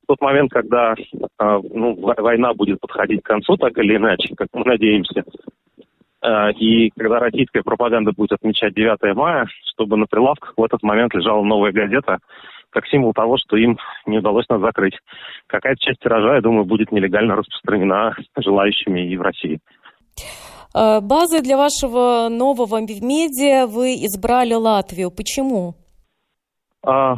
в 0.05 0.07
тот 0.07 0.21
момент, 0.21 0.53
когда 0.53 0.95
э, 0.95 1.61
ну, 1.73 1.97
война 1.99 2.55
будет 2.55 2.79
подходить 2.79 3.23
к 3.25 3.27
концу, 3.27 3.57
так 3.57 3.77
или 3.79 3.97
иначе, 3.97 4.33
как 4.37 4.47
мы 4.53 4.65
надеемся, 4.65 5.25
и 6.57 6.91
когда 6.97 7.19
российская 7.19 7.63
пропаганда 7.63 8.13
будет 8.13 8.33
отмечать 8.33 8.75
9 8.75 9.15
мая, 9.15 9.47
чтобы 9.73 9.97
на 9.97 10.07
прилавках 10.07 10.55
в 10.57 10.63
этот 10.63 10.83
момент 10.83 11.15
лежала 11.15 11.43
новая 11.43 11.73
газета, 11.73 12.19
как 12.71 12.87
символ 12.89 13.13
того, 13.13 13.37
что 13.37 13.57
им 13.57 13.79
не 14.07 14.19
удалось 14.19 14.49
нас 14.49 14.61
закрыть. 14.61 14.99
Какая-то 15.47 15.81
часть 15.81 16.01
тиража, 16.01 16.35
я 16.35 16.41
думаю, 16.41 16.65
будет 16.65 16.93
нелегально 16.93 17.37
распространена 17.37 18.17
желающими 18.37 19.07
и 19.07 19.17
в 19.17 19.23
России. 19.23 19.61
Э, 20.75 21.01
базой 21.01 21.41
для 21.41 21.57
вашего 21.57 22.29
нового 22.29 22.81
медиа 22.81 23.67
вы 23.67 23.95
избрали 24.07 24.55
Латвию. 24.55 25.11
Почему? 25.11 25.75
А, 26.83 27.15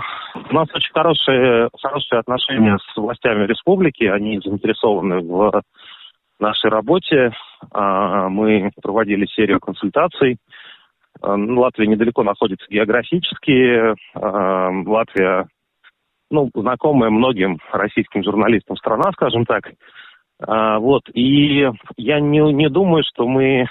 у 0.50 0.54
нас 0.54 0.68
очень 0.74 0.92
хорошие, 0.92 1.68
хорошие 1.82 2.20
отношения 2.20 2.78
с 2.78 2.96
властями 2.96 3.46
республики. 3.46 4.04
Они 4.04 4.38
заинтересованы 4.38 5.20
в 5.20 5.62
нашей 6.38 6.70
работе. 6.70 7.32
А, 7.72 8.28
мы 8.28 8.70
проводили 8.82 9.26
серию 9.26 9.60
консультаций. 9.60 10.38
А, 11.20 11.36
Латвия 11.36 11.86
недалеко 11.86 12.22
находится 12.22 12.66
географически. 12.68 13.94
Латвия, 14.14 15.46
ну, 16.30 16.50
знакомая 16.54 17.10
многим 17.10 17.58
российским 17.72 18.22
журналистам 18.22 18.76
страна, 18.76 19.12
скажем 19.12 19.44
так. 19.44 19.70
Вот. 20.38 21.02
И 21.14 21.66
я 21.96 22.20
не, 22.20 22.52
не 22.52 22.68
думаю, 22.68 23.02
что 23.04 23.26
мы 23.26 23.66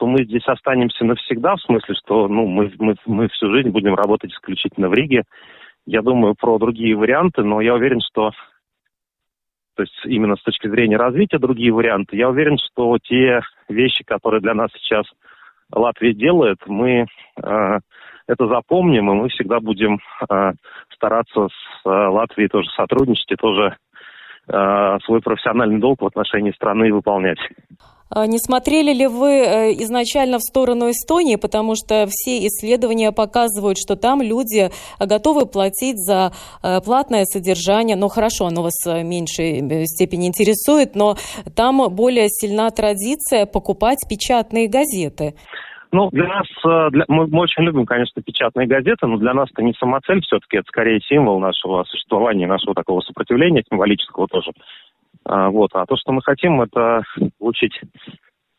что 0.00 0.06
мы 0.06 0.24
здесь 0.24 0.46
останемся 0.46 1.04
навсегда, 1.04 1.56
в 1.56 1.60
смысле, 1.60 1.94
что 1.94 2.26
ну, 2.26 2.46
мы, 2.46 2.72
мы, 2.78 2.94
мы 3.04 3.28
всю 3.28 3.52
жизнь 3.52 3.68
будем 3.68 3.94
работать 3.94 4.32
исключительно 4.32 4.88
в 4.88 4.94
Риге. 4.94 5.24
Я 5.86 6.00
думаю 6.00 6.34
про 6.38 6.58
другие 6.58 6.96
варианты, 6.96 7.42
но 7.42 7.60
я 7.60 7.74
уверен, 7.74 8.00
что 8.00 8.30
то 9.80 9.84
есть 9.84 9.98
именно 10.04 10.36
с 10.36 10.42
точки 10.42 10.68
зрения 10.68 10.98
развития 10.98 11.38
другие 11.38 11.72
варианты, 11.72 12.14
я 12.14 12.28
уверен, 12.28 12.58
что 12.58 12.98
те 12.98 13.40
вещи, 13.70 14.04
которые 14.04 14.42
для 14.42 14.52
нас 14.52 14.68
сейчас 14.74 15.06
Латвия 15.72 16.12
делает, 16.12 16.58
мы 16.66 17.06
э, 17.42 17.78
это 18.26 18.46
запомним, 18.46 19.10
и 19.10 19.14
мы 19.14 19.28
всегда 19.30 19.58
будем 19.58 19.98
э, 20.28 20.52
стараться 20.94 21.48
с 21.48 21.86
э, 21.86 21.88
Латвией 21.88 22.50
тоже 22.50 22.68
сотрудничать 22.76 23.32
и 23.32 23.36
тоже 23.36 23.78
э, 24.48 24.98
свой 25.06 25.22
профессиональный 25.22 25.78
долг 25.78 26.02
в 26.02 26.06
отношении 26.06 26.52
страны 26.52 26.92
выполнять. 26.92 27.38
А 28.12 28.26
не 28.26 28.38
смотрели 28.38 28.92
ли 28.92 29.06
вы 29.06 29.30
э, 29.30 29.72
изначально 29.84 30.38
в 30.38 30.42
сторону 30.42 30.90
Эстонии, 30.90 31.36
потому 31.36 31.76
что 31.76 32.06
все 32.08 32.44
исследования 32.46 33.12
показывают, 33.12 33.78
что 33.78 33.94
там 33.94 34.20
люди 34.20 34.70
готовы 34.98 35.46
платить 35.46 35.96
за 35.96 36.32
э, 36.62 36.80
платное 36.84 37.24
содержание. 37.24 37.94
Ну 37.94 38.08
хорошо, 38.08 38.46
оно 38.46 38.62
вас 38.62 38.84
в 38.84 39.02
меньшей 39.04 39.60
э, 39.60 39.84
степени 39.84 40.26
интересует, 40.26 40.96
но 40.96 41.14
там 41.54 41.88
более 41.94 42.28
сильна 42.28 42.70
традиция 42.70 43.46
покупать 43.46 43.98
печатные 44.08 44.68
газеты. 44.68 45.34
Ну, 45.92 46.08
для 46.10 46.26
нас, 46.26 46.46
для, 46.92 47.04
мы, 47.08 47.26
мы 47.26 47.40
очень 47.40 47.64
любим, 47.64 47.84
конечно, 47.84 48.22
печатные 48.22 48.68
газеты, 48.68 49.06
но 49.06 49.16
для 49.16 49.34
нас 49.34 49.48
это 49.52 49.62
не 49.62 49.72
самоцель 49.74 50.20
все-таки, 50.22 50.58
это 50.58 50.66
скорее 50.68 51.00
символ 51.00 51.40
нашего 51.40 51.82
существования, 51.84 52.46
нашего 52.46 52.74
такого 52.74 53.00
сопротивления 53.00 53.64
символического 53.68 54.28
тоже. 54.28 54.52
А, 55.30 55.48
вот. 55.48 55.70
А 55.74 55.86
то, 55.86 55.96
что 55.96 56.10
мы 56.10 56.22
хотим, 56.22 56.60
это 56.60 57.02
получить 57.38 57.80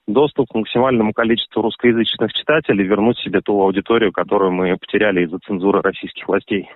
доступ 0.07 0.49
к 0.49 0.55
максимальному 0.55 1.11
количеству 1.11 1.61
русскоязычных 1.61 2.31
читателей, 2.31 2.85
вернуть 2.85 3.19
себе 3.19 3.41
ту 3.41 3.61
аудиторию, 3.61 4.13
которую 4.13 4.53
мы 4.53 4.77
потеряли 4.77 5.25
из-за 5.25 5.39
цензуры 5.39 5.81
российских 5.81 6.27
властей. 6.27 6.69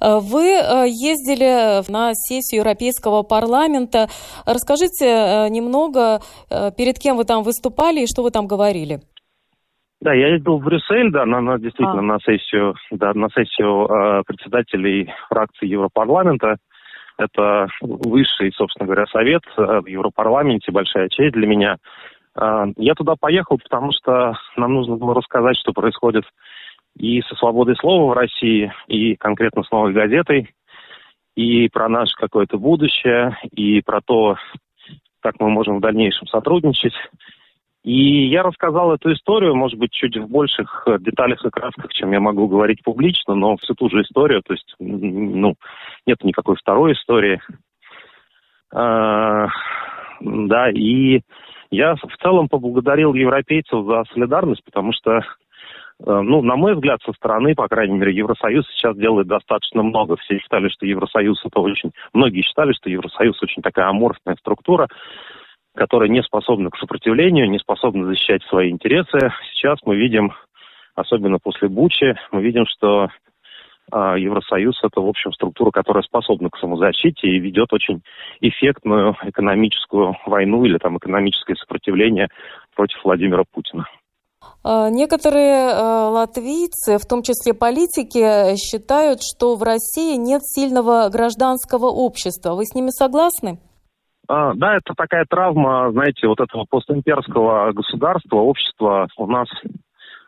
А, 0.00 0.20
вы 0.20 0.44
э, 0.44 0.86
ездили 0.86 1.90
на 1.90 2.14
сессию 2.14 2.60
Европейского 2.60 3.24
парламента. 3.24 4.06
Расскажите 4.46 5.06
э, 5.06 5.48
немного, 5.48 6.20
э, 6.48 6.70
перед 6.76 6.96
кем 6.96 7.16
вы 7.16 7.24
там 7.24 7.42
выступали 7.42 8.02
и 8.02 8.06
что 8.06 8.22
вы 8.22 8.30
там 8.30 8.46
говорили? 8.46 9.00
Да, 10.00 10.14
я 10.14 10.34
ездил 10.34 10.58
в 10.58 10.64
Брюссель, 10.64 11.10
да, 11.10 11.26
на, 11.26 11.40
на 11.40 11.58
действительно 11.58 11.98
а. 11.98 12.02
на 12.02 12.18
сессию, 12.20 12.74
да, 12.92 13.12
на 13.14 13.28
сессию 13.30 13.86
э, 13.86 14.22
председателей 14.24 15.12
фракции 15.28 15.66
Европарламента. 15.66 16.58
Это 17.16 17.68
высший, 17.80 18.52
собственно 18.52 18.86
говоря, 18.86 19.06
совет 19.06 19.42
э, 19.56 19.80
в 19.80 19.86
Европарламенте, 19.86 20.72
большая 20.72 21.08
честь 21.08 21.34
для 21.34 21.46
меня. 21.46 21.76
Э, 22.36 22.66
я 22.76 22.94
туда 22.94 23.14
поехал, 23.18 23.58
потому 23.58 23.92
что 23.92 24.34
нам 24.56 24.74
нужно 24.74 24.96
было 24.96 25.14
рассказать, 25.14 25.56
что 25.56 25.72
происходит 25.72 26.24
и 26.96 27.22
со 27.22 27.34
свободой 27.36 27.76
слова 27.76 28.10
в 28.10 28.16
России, 28.16 28.72
и 28.88 29.16
конкретно 29.16 29.62
с 29.62 29.70
новой 29.70 29.92
газетой, 29.92 30.54
и 31.36 31.68
про 31.68 31.88
наше 31.88 32.14
какое-то 32.16 32.58
будущее, 32.58 33.36
и 33.50 33.80
про 33.82 34.00
то, 34.00 34.36
как 35.20 35.34
мы 35.40 35.50
можем 35.50 35.78
в 35.78 35.80
дальнейшем 35.80 36.26
сотрудничать. 36.28 36.94
И 37.84 38.28
я 38.28 38.42
рассказал 38.42 38.94
эту 38.94 39.12
историю, 39.12 39.54
может 39.54 39.78
быть, 39.78 39.92
чуть 39.92 40.16
в 40.16 40.26
больших 40.26 40.84
э, 40.86 40.96
деталях 41.00 41.44
и 41.44 41.50
красках, 41.50 41.92
чем 41.92 42.12
я 42.12 42.20
могу 42.20 42.48
говорить 42.48 42.82
публично, 42.82 43.34
но 43.34 43.58
всю 43.58 43.74
ту 43.74 43.90
же 43.90 44.00
историю, 44.00 44.42
то 44.42 44.54
есть, 44.54 44.74
ну, 44.78 45.54
нет 46.06 46.24
никакой 46.24 46.56
второй 46.56 46.94
истории. 46.94 47.42
А, 48.72 49.48
да, 50.20 50.70
и 50.70 51.20
я 51.70 51.94
в 51.96 52.16
целом 52.22 52.48
поблагодарил 52.48 53.12
европейцев 53.12 53.84
за 53.84 54.04
солидарность, 54.14 54.64
потому 54.64 54.92
что 54.92 55.20
ну, 56.00 56.42
на 56.42 56.56
мой 56.56 56.74
взгляд, 56.74 57.00
со 57.04 57.12
стороны, 57.12 57.54
по 57.54 57.68
крайней 57.68 57.96
мере, 57.96 58.16
Евросоюз 58.16 58.66
сейчас 58.70 58.96
делает 58.96 59.28
достаточно 59.28 59.82
много. 59.84 60.16
Все 60.16 60.38
считали, 60.38 60.68
что 60.68 60.86
Евросоюз 60.86 61.40
это 61.44 61.60
очень... 61.60 61.92
Многие 62.12 62.42
считали, 62.42 62.72
что 62.72 62.90
Евросоюз 62.90 63.40
очень 63.40 63.62
такая 63.62 63.88
аморфная 63.88 64.34
структура, 64.40 64.88
которая 65.74 66.08
не 66.08 66.22
способна 66.22 66.70
к 66.70 66.78
сопротивлению, 66.78 67.50
не 67.50 67.58
способна 67.58 68.06
защищать 68.06 68.42
свои 68.44 68.70
интересы. 68.70 69.32
Сейчас 69.52 69.78
мы 69.84 69.96
видим, 69.96 70.32
особенно 70.94 71.38
после 71.38 71.68
Бучи, 71.68 72.14
мы 72.32 72.42
видим, 72.42 72.64
что 72.66 73.08
а 73.92 74.16
Евросоюз 74.16 74.78
это, 74.82 75.00
в 75.00 75.08
общем, 75.08 75.32
структура, 75.32 75.70
которая 75.70 76.02
способна 76.02 76.48
к 76.48 76.56
самозащите 76.58 77.28
и 77.28 77.38
ведет 77.38 77.72
очень 77.72 78.02
эффектную 78.40 79.14
экономическую 79.22 80.16
войну 80.26 80.64
или 80.64 80.78
там 80.78 80.96
экономическое 80.96 81.54
сопротивление 81.54 82.28
против 82.74 83.04
Владимира 83.04 83.44
Путина. 83.44 83.86
А, 84.62 84.88
некоторые 84.88 85.68
а, 85.70 86.08
латвийцы, 86.08 86.98
в 86.98 87.06
том 87.06 87.22
числе 87.22 87.52
политики, 87.52 88.56
считают, 88.56 89.20
что 89.22 89.56
в 89.56 89.62
России 89.62 90.16
нет 90.16 90.42
сильного 90.42 91.08
гражданского 91.10 91.86
общества. 91.86 92.54
Вы 92.54 92.64
с 92.64 92.74
ними 92.74 92.88
согласны? 92.88 93.58
А, 94.28 94.54
да, 94.54 94.76
это 94.76 94.94
такая 94.96 95.24
травма, 95.28 95.90
знаете, 95.92 96.26
вот 96.26 96.40
этого 96.40 96.64
постимперского 96.68 97.72
государства, 97.72 98.36
общества. 98.36 99.08
У 99.16 99.26
нас 99.26 99.48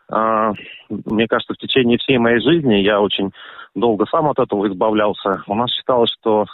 а, 0.08 0.52
мне 0.88 1.26
кажется, 1.26 1.54
в 1.54 1.58
течение 1.58 1.98
всей 1.98 2.18
моей 2.18 2.40
жизни 2.40 2.74
я 2.74 3.00
очень 3.00 3.30
долго 3.74 4.06
сам 4.06 4.28
от 4.28 4.38
этого 4.38 4.68
избавлялся. 4.68 5.42
У 5.46 5.54
нас 5.54 5.70
считалось, 5.70 6.10
что 6.20 6.46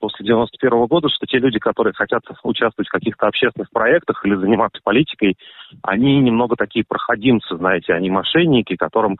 после 0.00 0.26
91 0.26 0.78
-го 0.78 0.86
года, 0.86 1.08
что 1.08 1.24
те 1.26 1.38
люди, 1.38 1.58
которые 1.58 1.94
хотят 1.94 2.22
участвовать 2.42 2.88
в 2.88 2.92
каких-то 2.92 3.26
общественных 3.26 3.70
проектах 3.70 4.24
или 4.26 4.34
заниматься 4.34 4.80
политикой, 4.82 5.36
они 5.82 6.18
немного 6.20 6.56
такие 6.56 6.84
проходимцы, 6.86 7.56
знаете, 7.56 7.94
они 7.94 8.10
мошенники, 8.10 8.76
которым 8.76 9.16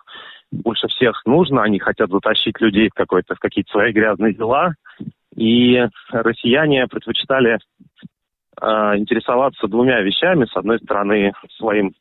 больше 0.50 0.88
всех 0.88 1.22
нужно, 1.24 1.62
они 1.62 1.78
хотят 1.78 2.10
затащить 2.10 2.60
людей 2.60 2.90
в, 2.94 2.98
в 2.98 3.38
какие-то 3.40 3.70
свои 3.70 3.92
грязные 3.92 4.34
дела. 4.34 4.74
И 5.37 5.81
россияне 6.11 6.87
предпочитали 6.87 7.59
э, 8.61 8.67
интересоваться 8.97 9.67
двумя 9.67 10.00
вещами. 10.00 10.47
С 10.47 10.57
одной 10.57 10.79
стороны, 10.79 11.33
своим 11.57 11.93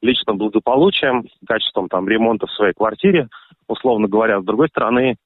личным 0.00 0.38
благополучием, 0.38 1.24
качеством 1.46 1.88
там 1.88 2.08
ремонта 2.08 2.46
в 2.46 2.52
своей 2.52 2.72
квартире, 2.72 3.28
условно 3.68 4.08
говоря. 4.08 4.40
С 4.40 4.44
другой 4.44 4.68
стороны, 4.68 5.16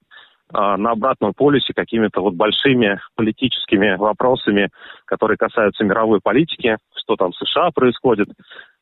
а, 0.53 0.77
на 0.77 0.93
обратном 0.93 1.33
полюсе 1.35 1.73
какими-то 1.73 2.21
вот 2.21 2.35
большими 2.35 3.01
политическими 3.15 3.97
вопросами, 3.97 4.71
которые 5.05 5.37
касаются 5.37 5.85
мировой 5.85 6.21
политики, 6.21 6.77
что 6.97 7.17
там 7.17 7.31
в 7.31 7.37
США 7.37 7.71
происходит, 7.73 8.29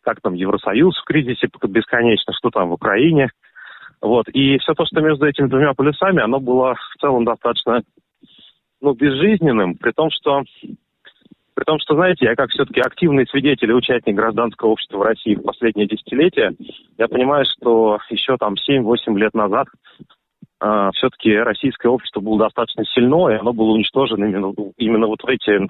как 0.02 0.20
там 0.22 0.34
Евросоюз 0.34 0.96
в 0.98 1.04
кризисе 1.04 1.48
бесконечно, 1.64 2.32
что 2.32 2.50
там 2.50 2.70
в 2.70 2.72
Украине. 2.72 3.28
Вот. 4.00 4.28
И 4.28 4.58
все 4.58 4.74
то, 4.74 4.86
что 4.86 5.00
между 5.00 5.26
этими 5.26 5.48
двумя 5.48 5.74
полюсами, 5.74 6.22
оно 6.22 6.40
было 6.40 6.74
в 6.74 7.00
целом 7.00 7.24
достаточно 7.24 7.82
ну, 8.80 8.92
безжизненным, 8.94 9.74
при 9.74 9.92
том, 9.92 10.10
что 10.10 10.42
при 11.58 11.64
том, 11.64 11.80
что, 11.80 11.96
знаете, 11.96 12.24
я 12.26 12.36
как 12.36 12.50
все-таки 12.50 12.80
активный 12.80 13.26
свидетель 13.26 13.70
и 13.70 13.74
участник 13.74 14.14
гражданского 14.14 14.68
общества 14.68 14.98
в 14.98 15.02
России 15.02 15.34
в 15.34 15.42
последние 15.42 15.88
десятилетия, 15.88 16.52
я 16.98 17.08
понимаю, 17.08 17.46
что 17.46 17.98
еще 18.10 18.36
там 18.36 18.54
7-8 18.54 19.18
лет 19.18 19.34
назад 19.34 19.66
э, 20.60 20.90
все-таки 20.94 21.34
российское 21.36 21.88
общество 21.88 22.20
было 22.20 22.38
достаточно 22.38 22.84
сильно, 22.84 23.30
и 23.30 23.38
оно 23.38 23.52
было 23.52 23.72
уничтожено 23.72 24.26
именно, 24.26 24.54
именно 24.76 25.08
вот 25.08 25.20
в 25.24 25.26
эти 25.26 25.66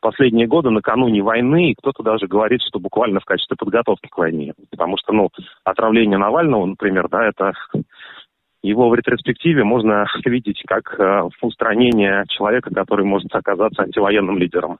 последние 0.00 0.46
годы, 0.46 0.68
накануне 0.68 1.22
войны, 1.22 1.70
и 1.70 1.74
кто-то 1.74 2.02
даже 2.02 2.26
говорит, 2.26 2.60
что 2.60 2.78
буквально 2.78 3.20
в 3.20 3.24
качестве 3.24 3.56
подготовки 3.58 4.08
к 4.08 4.18
войне. 4.18 4.52
Потому 4.70 4.96
что, 4.98 5.14
ну, 5.14 5.30
отравление 5.64 6.18
Навального, 6.18 6.66
например, 6.66 7.08
да, 7.08 7.28
это 7.28 7.52
его 8.62 8.88
в 8.88 8.94
ретроспективе 8.94 9.64
можно 9.64 10.06
видеть 10.24 10.62
как 10.66 10.98
э, 10.98 11.28
устранение 11.42 12.24
человека, 12.28 12.70
который 12.74 13.04
может 13.04 13.34
оказаться 13.34 13.82
антивоенным 13.82 14.38
лидером. 14.38 14.78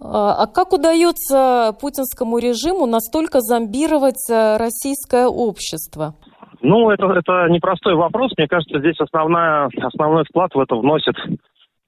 А, 0.00 0.42
а 0.42 0.46
как 0.46 0.72
удается 0.72 1.76
путинскому 1.80 2.38
режиму 2.38 2.86
настолько 2.86 3.40
зомбировать 3.40 4.28
э, 4.30 4.56
российское 4.56 5.26
общество? 5.26 6.14
Ну, 6.60 6.90
это, 6.90 7.06
это 7.06 7.46
непростой 7.50 7.94
вопрос. 7.94 8.32
Мне 8.36 8.48
кажется, 8.48 8.78
здесь 8.78 8.98
основная, 8.98 9.68
основной 9.82 10.24
вклад 10.24 10.54
в 10.54 10.60
это 10.60 10.76
вносит 10.76 11.14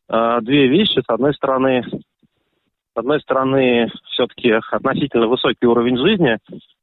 э, 0.09 0.39
две 0.43 0.69
вещи. 0.69 1.01
С 1.01 1.09
одной 1.09 1.35
стороны, 1.35 1.83
с 1.83 2.99
одной 2.99 3.21
стороны, 3.21 3.91
все-таки 4.11 4.53
относительно 4.71 5.29
высокий 5.29 5.67
уровень 5.67 5.99
жизни, 5.99 6.39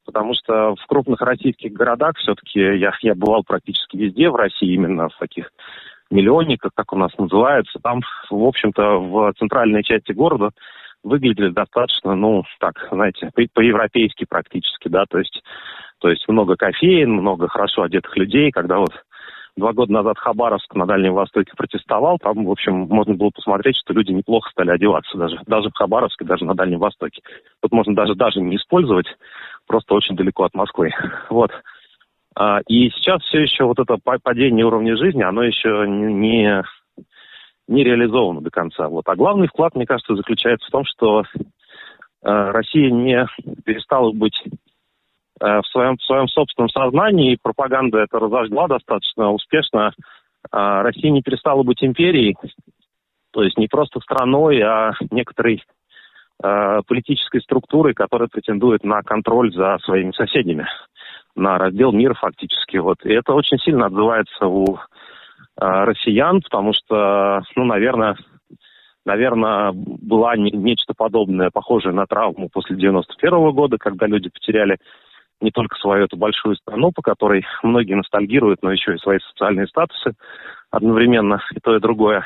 потому 0.06 0.34
что 0.34 0.76
в 0.76 0.86
крупных 0.88 1.22
российских 1.22 1.74
городах 1.74 2.18
все-таки 2.18 2.60
я, 2.60 2.92
я 3.02 3.16
бывал 3.16 3.44
практически 3.44 3.98
везде 3.98 4.30
в 4.30 4.36
России, 4.36 4.74
именно 4.74 5.10
в 5.10 5.18
таких 5.18 5.52
миллионниках, 6.12 6.72
как 6.76 6.94
у 6.94 6.98
нас 6.98 7.12
называется. 7.18 7.80
Там, 7.82 8.02
в 8.30 8.44
общем-то, 8.44 9.00
в 9.00 9.34
центральной 9.38 9.84
части 9.84 10.12
города 10.12 10.52
выглядели 11.04 11.50
достаточно, 11.50 12.16
ну, 12.16 12.44
так, 12.60 12.88
знаете, 12.92 13.30
по-европейски 13.54 14.26
практически, 14.30 14.88
да, 14.88 15.06
то 15.10 15.20
есть, 15.20 15.42
то 16.00 16.10
есть 16.10 16.28
много 16.28 16.56
кофеин, 16.56 17.12
много 17.12 17.48
хорошо 17.50 17.84
одетых 17.84 18.16
людей, 18.16 18.52
когда 18.52 18.78
вот 18.78 18.94
два 19.56 19.74
года 19.74 19.92
назад 19.92 20.18
Хабаровск 20.18 20.74
на 20.76 20.86
Дальнем 20.86 21.13
Востоке 21.13 21.52
протестовал, 21.56 22.18
там, 22.20 22.46
в 22.46 22.52
общем, 22.52 22.88
можно 22.89 23.13
было 23.16 23.30
посмотреть, 23.30 23.78
что 23.78 23.94
люди 23.94 24.12
неплохо 24.12 24.50
стали 24.52 24.72
одеваться 24.72 25.18
даже, 25.18 25.39
даже 25.46 25.70
в 25.70 25.74
Хабаровске, 25.76 26.26
даже 26.26 26.46
на 26.46 26.56
Дальнем 26.56 26.80
Востоке. 26.80 27.22
Тут 27.62 27.72
можно 27.72 27.94
даже 27.96 28.16
даже 28.16 28.39
не 28.39 28.56
использовать, 28.56 29.08
просто 29.74 29.96
очень 29.96 30.16
далеко 30.16 30.44
от 30.44 30.54
Москвы. 30.54 30.92
Вот. 31.30 31.50
А, 32.36 32.60
и 32.68 32.90
сейчас 32.92 33.24
все 33.24 33.40
еще 33.42 33.64
вот 33.64 33.80
это 33.80 33.98
падение 34.22 34.66
уровня 34.66 34.96
жизни, 34.96 35.24
оно 35.24 35.42
еще 35.42 35.86
не, 35.88 36.64
не 37.68 37.84
реализовано 37.84 38.42
до 38.42 38.52
конца. 38.52 38.88
Вот. 38.88 39.08
А 39.08 39.16
главный 39.16 39.48
вклад, 39.48 39.76
мне 39.76 39.88
кажется, 39.88 40.16
заключается 40.16 40.68
в 40.68 40.72
том, 40.72 40.84
что 40.86 41.24
э, 41.24 41.44
Россия 42.22 42.92
не 42.92 43.26
перестала 43.66 44.12
быть 44.12 44.40
э, 44.46 44.50
в, 45.40 45.66
своем, 45.72 45.98
в 45.98 46.04
своем 46.04 46.28
собственном 46.28 46.70
сознании, 46.70 47.34
и 47.34 47.40
пропаганда 47.42 48.00
это 48.00 48.20
разожгла 48.20 48.68
достаточно 48.68 49.32
успешно. 49.32 49.94
Россия 50.52 51.10
не 51.10 51.22
перестала 51.22 51.64
быть 51.64 51.82
империей, 51.82 52.36
то 53.32 53.44
есть 53.44 53.58
не 53.58 53.68
просто 53.68 54.02
страной, 54.02 54.62
а 54.62 54.92
некоторой 55.10 55.64
политической 56.41 57.41
структурой, 57.41 57.93
которая 57.93 58.28
претендует 58.28 58.84
на 58.84 59.02
контроль 59.02 59.54
за 59.54 59.78
своими 59.84 60.12
соседями, 60.12 60.67
на 61.36 61.58
раздел 61.58 61.91
мира 61.91 62.15
фактически. 62.15 62.78
Вот. 62.78 62.98
И 63.06 63.13
это 63.13 63.34
очень 63.34 63.60
сильно 63.60 63.86
отзывается 63.86 64.48
у 64.48 64.78
Э, 65.60 65.84
россиян, 65.84 66.41
потому 66.41 66.74
что, 66.74 67.41
ну, 67.56 67.65
наверное, 67.65 68.15
наверное, 69.06 69.72
была 69.74 70.36
не, 70.36 70.52
нечто 70.52 70.93
подобное, 70.98 71.52
похожее 71.52 71.93
на 71.93 72.06
травму 72.08 72.50
после 72.52 72.76
91 72.76 73.34
-го 73.34 73.52
года, 73.52 73.78
когда 73.78 74.08
люди 74.08 74.30
потеряли 74.30 74.78
не 75.41 75.52
только 75.52 75.76
свою 75.76 76.06
эту 76.06 76.17
большую 76.17 76.56
страну, 76.56 76.91
по 76.91 77.02
которой 77.02 77.46
многие 77.62 77.96
ностальгируют, 77.96 78.63
но 78.63 78.72
еще 78.72 78.96
и 78.96 79.00
свои 79.00 79.19
социальные 79.19 79.67
статусы 79.67 80.13
одновременно, 80.72 81.41
и 81.54 81.60
то, 81.60 81.76
и 81.76 81.80
другое. 81.80 82.26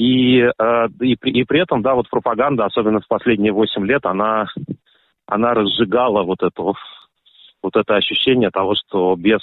И, 0.00 0.40
э, 0.40 0.88
и, 1.00 1.12
и 1.12 1.44
при 1.44 1.60
этом, 1.60 1.82
да, 1.82 1.94
вот 1.94 2.08
пропаганда, 2.08 2.64
особенно 2.64 3.00
в 3.00 3.08
последние 3.08 3.52
8 3.52 3.86
лет, 3.86 4.06
она, 4.06 4.46
она 5.26 5.54
разжигала 5.54 6.22
вот 6.22 6.42
это, 6.42 6.62
вот 6.62 7.76
это 7.76 7.96
ощущение 7.96 8.50
того, 8.50 8.74
что 8.74 9.14
без 9.16 9.40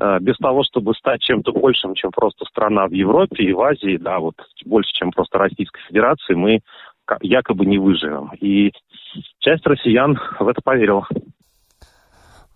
Э, 0.00 0.18
без 0.20 0.36
того, 0.38 0.62
чтобы 0.64 0.94
стать 0.94 1.20
чем-то 1.22 1.52
большим, 1.52 1.94
чем 1.94 2.10
просто 2.10 2.44
страна 2.46 2.86
в 2.86 2.92
Европе 2.92 3.44
и 3.44 3.52
в 3.52 3.60
Азии, 3.60 3.96
да, 3.98 4.18
вот 4.18 4.34
больше, 4.64 4.90
чем 4.92 5.10
просто 5.10 5.38
Российской 5.38 5.82
Федерации, 5.88 6.34
мы 6.34 6.60
якобы 7.20 7.66
не 7.66 7.78
выживем. 7.78 8.30
И 8.40 8.72
часть 9.40 9.66
россиян 9.66 10.18
в 10.38 10.48
это 10.48 10.62
поверила. 10.62 11.06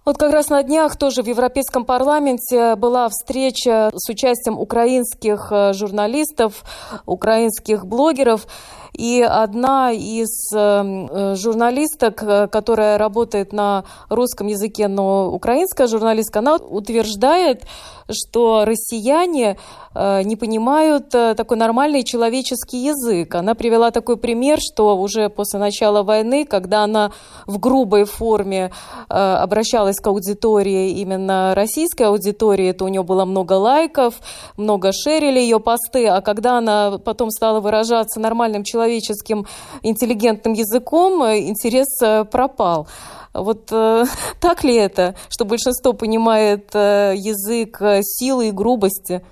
Вот 0.07 0.19
как 0.19 0.33
раз 0.33 0.51
на 0.51 0.63
днях 0.63 0.95
тоже 0.95 1.25
в 1.25 1.27
Европейском 1.27 1.85
парламенте 1.85 2.77
была 2.77 3.09
встреча 3.09 3.91
с 3.93 4.09
участием 4.09 4.57
украинских 4.57 5.49
э, 5.51 5.73
журналистов, 5.73 6.63
украинских 7.07 7.85
блогеров. 7.85 8.47
И 8.97 9.21
одна 9.21 9.93
из 9.93 10.51
эм, 10.55 11.07
э, 11.11 11.35
журналисток, 11.37 12.23
э, 12.23 12.49
которая 12.49 12.97
работает 12.97 13.53
на 13.53 13.85
русском 14.09 14.47
языке, 14.47 14.89
но 14.89 15.31
украинская 15.31 15.87
журналистка, 15.87 16.39
она 16.39 16.57
утверждает, 16.57 17.65
что 18.11 18.65
россияне 18.65 19.59
э, 19.95 20.23
не 20.23 20.37
понимают 20.37 21.11
такой 21.11 21.59
нормальный 21.59 22.05
человеческий 22.05 22.79
язык. 22.79 23.35
Она 23.35 23.55
привела 23.55 23.91
такой 23.91 24.17
пример, 24.17 24.61
что 24.61 24.97
уже 24.97 25.29
после 25.29 25.59
начала 25.61 26.03
войны, 26.03 26.47
когда 26.47 26.85
она 26.85 27.13
в 27.47 27.59
грубой 27.59 28.05
форме 28.05 28.71
обращалась 29.09 29.97
к 29.97 30.07
аудитории, 30.07 31.01
именно 31.01 31.55
российской 31.55 32.05
аудитории, 32.05 32.73
то 32.73 32.85
у 32.85 32.89
нее 32.89 33.03
было 33.03 33.25
много 33.25 33.55
лайков, 33.55 34.15
много 34.57 34.93
шерили 34.93 35.41
ее 35.41 35.59
посты, 35.59 36.07
а 36.07 36.21
когда 36.21 36.59
она 36.59 36.99
потом 36.99 37.31
стала 37.31 37.61
выражаться 37.61 38.21
нормальным 38.21 38.63
человеческим 38.87 39.45
интеллигентным 39.83 40.55
языком, 40.55 41.23
интерес 41.23 42.29
пропал. 42.31 42.87
Вот 43.35 43.71
э, 43.71 44.05
так 44.41 44.65
ли 44.65 44.75
это, 44.77 45.15
что 45.29 45.45
большинство 45.45 45.93
понимает 45.93 46.75
э, 46.75 47.13
язык 47.17 47.81
э, 47.83 48.01
силы 48.03 48.49
и 48.49 48.53
грубости? 48.53 49.23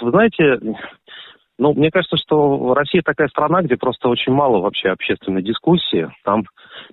Вы 0.00 0.10
знаете, 0.10 0.58
ну, 1.58 1.72
мне 1.72 1.90
кажется, 1.90 2.16
что 2.16 2.74
Россия 2.74 3.02
такая 3.02 3.28
страна, 3.28 3.62
где 3.62 3.76
просто 3.76 4.08
очень 4.08 4.32
мало 4.32 4.58
вообще 4.58 4.90
общественной 4.90 5.42
дискуссии. 5.42 6.10
Там, 6.24 6.44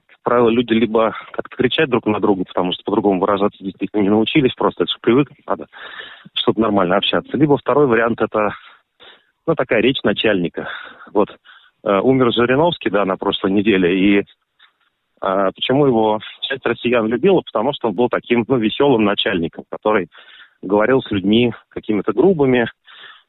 как 0.07 0.17
правило, 0.23 0.49
люди 0.49 0.73
либо 0.73 1.13
как-то 1.31 1.57
кричать 1.57 1.89
друг 1.89 2.05
на 2.05 2.19
друга, 2.19 2.45
потому 2.45 2.71
что 2.71 2.83
по-другому 2.85 3.19
выражаться 3.19 3.63
действительно 3.63 4.01
не 4.01 4.09
научились, 4.09 4.53
просто 4.53 4.83
это 4.83 4.91
же 4.91 4.99
привыкнуть 5.01 5.45
надо, 5.45 5.67
чтобы 6.33 6.61
нормально 6.61 6.97
общаться. 6.97 7.35
Либо 7.35 7.57
второй 7.57 7.87
вариант– 7.87 8.21
это 8.21 8.53
ну, 9.47 9.55
такая 9.55 9.81
речь 9.81 10.03
начальника. 10.03 10.69
Вот 11.11 11.31
э, 11.31 11.35
умер 11.83 12.33
Жириновский, 12.33 12.89
да, 12.89 13.05
на 13.05 13.17
прошлой 13.17 13.51
неделе, 13.51 13.97
и 13.97 14.19
э, 15.21 15.51
почему 15.55 15.85
его 15.85 16.19
часть 16.41 16.65
россиян 16.65 17.07
любила? 17.07 17.41
Потому 17.41 17.73
что 17.73 17.89
он 17.89 17.95
был 17.95 18.09
таким, 18.09 18.45
ну, 18.47 18.57
веселым 18.57 19.03
начальником, 19.05 19.63
который 19.69 20.09
говорил 20.61 21.01
с 21.01 21.11
людьми 21.11 21.53
какими-то 21.69 22.13
грубыми, 22.13 22.69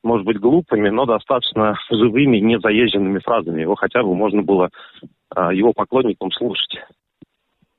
может 0.03 0.25
быть, 0.25 0.39
глупыми, 0.39 0.89
но 0.89 1.05
достаточно 1.05 1.79
живыми, 1.91 2.39
незаезженными 2.39 3.19
фразами. 3.19 3.61
Его 3.61 3.75
хотя 3.75 4.03
бы 4.03 4.15
можно 4.15 4.43
было 4.43 4.71
а, 5.35 5.53
его 5.53 5.73
поклонникам 5.73 6.33
слушать. 6.33 6.81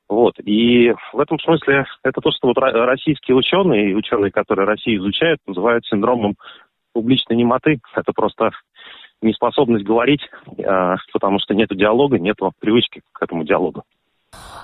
Вот. 0.08 0.34
И 0.44 0.94
в 1.14 1.20
этом 1.20 1.40
смысле 1.40 1.86
это 2.04 2.22
то, 2.22 2.32
что 2.32 2.50
вот 2.50 2.58
российские 2.58 3.36
ученые 3.36 3.92
и 3.92 3.96
ученые, 3.96 4.30
которые 4.32 4.68
Россию 4.68 5.00
изучают, 5.00 5.40
называют 5.48 5.86
синдромом 5.86 6.36
публичной 6.94 7.38
немоты. 7.38 7.80
Это 7.96 8.12
просто 8.14 8.52
неспособность 9.22 9.86
говорить, 9.86 10.22
а, 10.66 10.96
потому 11.14 11.40
что 11.40 11.54
нет 11.54 11.70
диалога, 11.72 12.20
нет 12.20 12.38
привычки 12.60 13.02
к 13.12 13.24
этому 13.24 13.44
диалогу. 13.44 13.84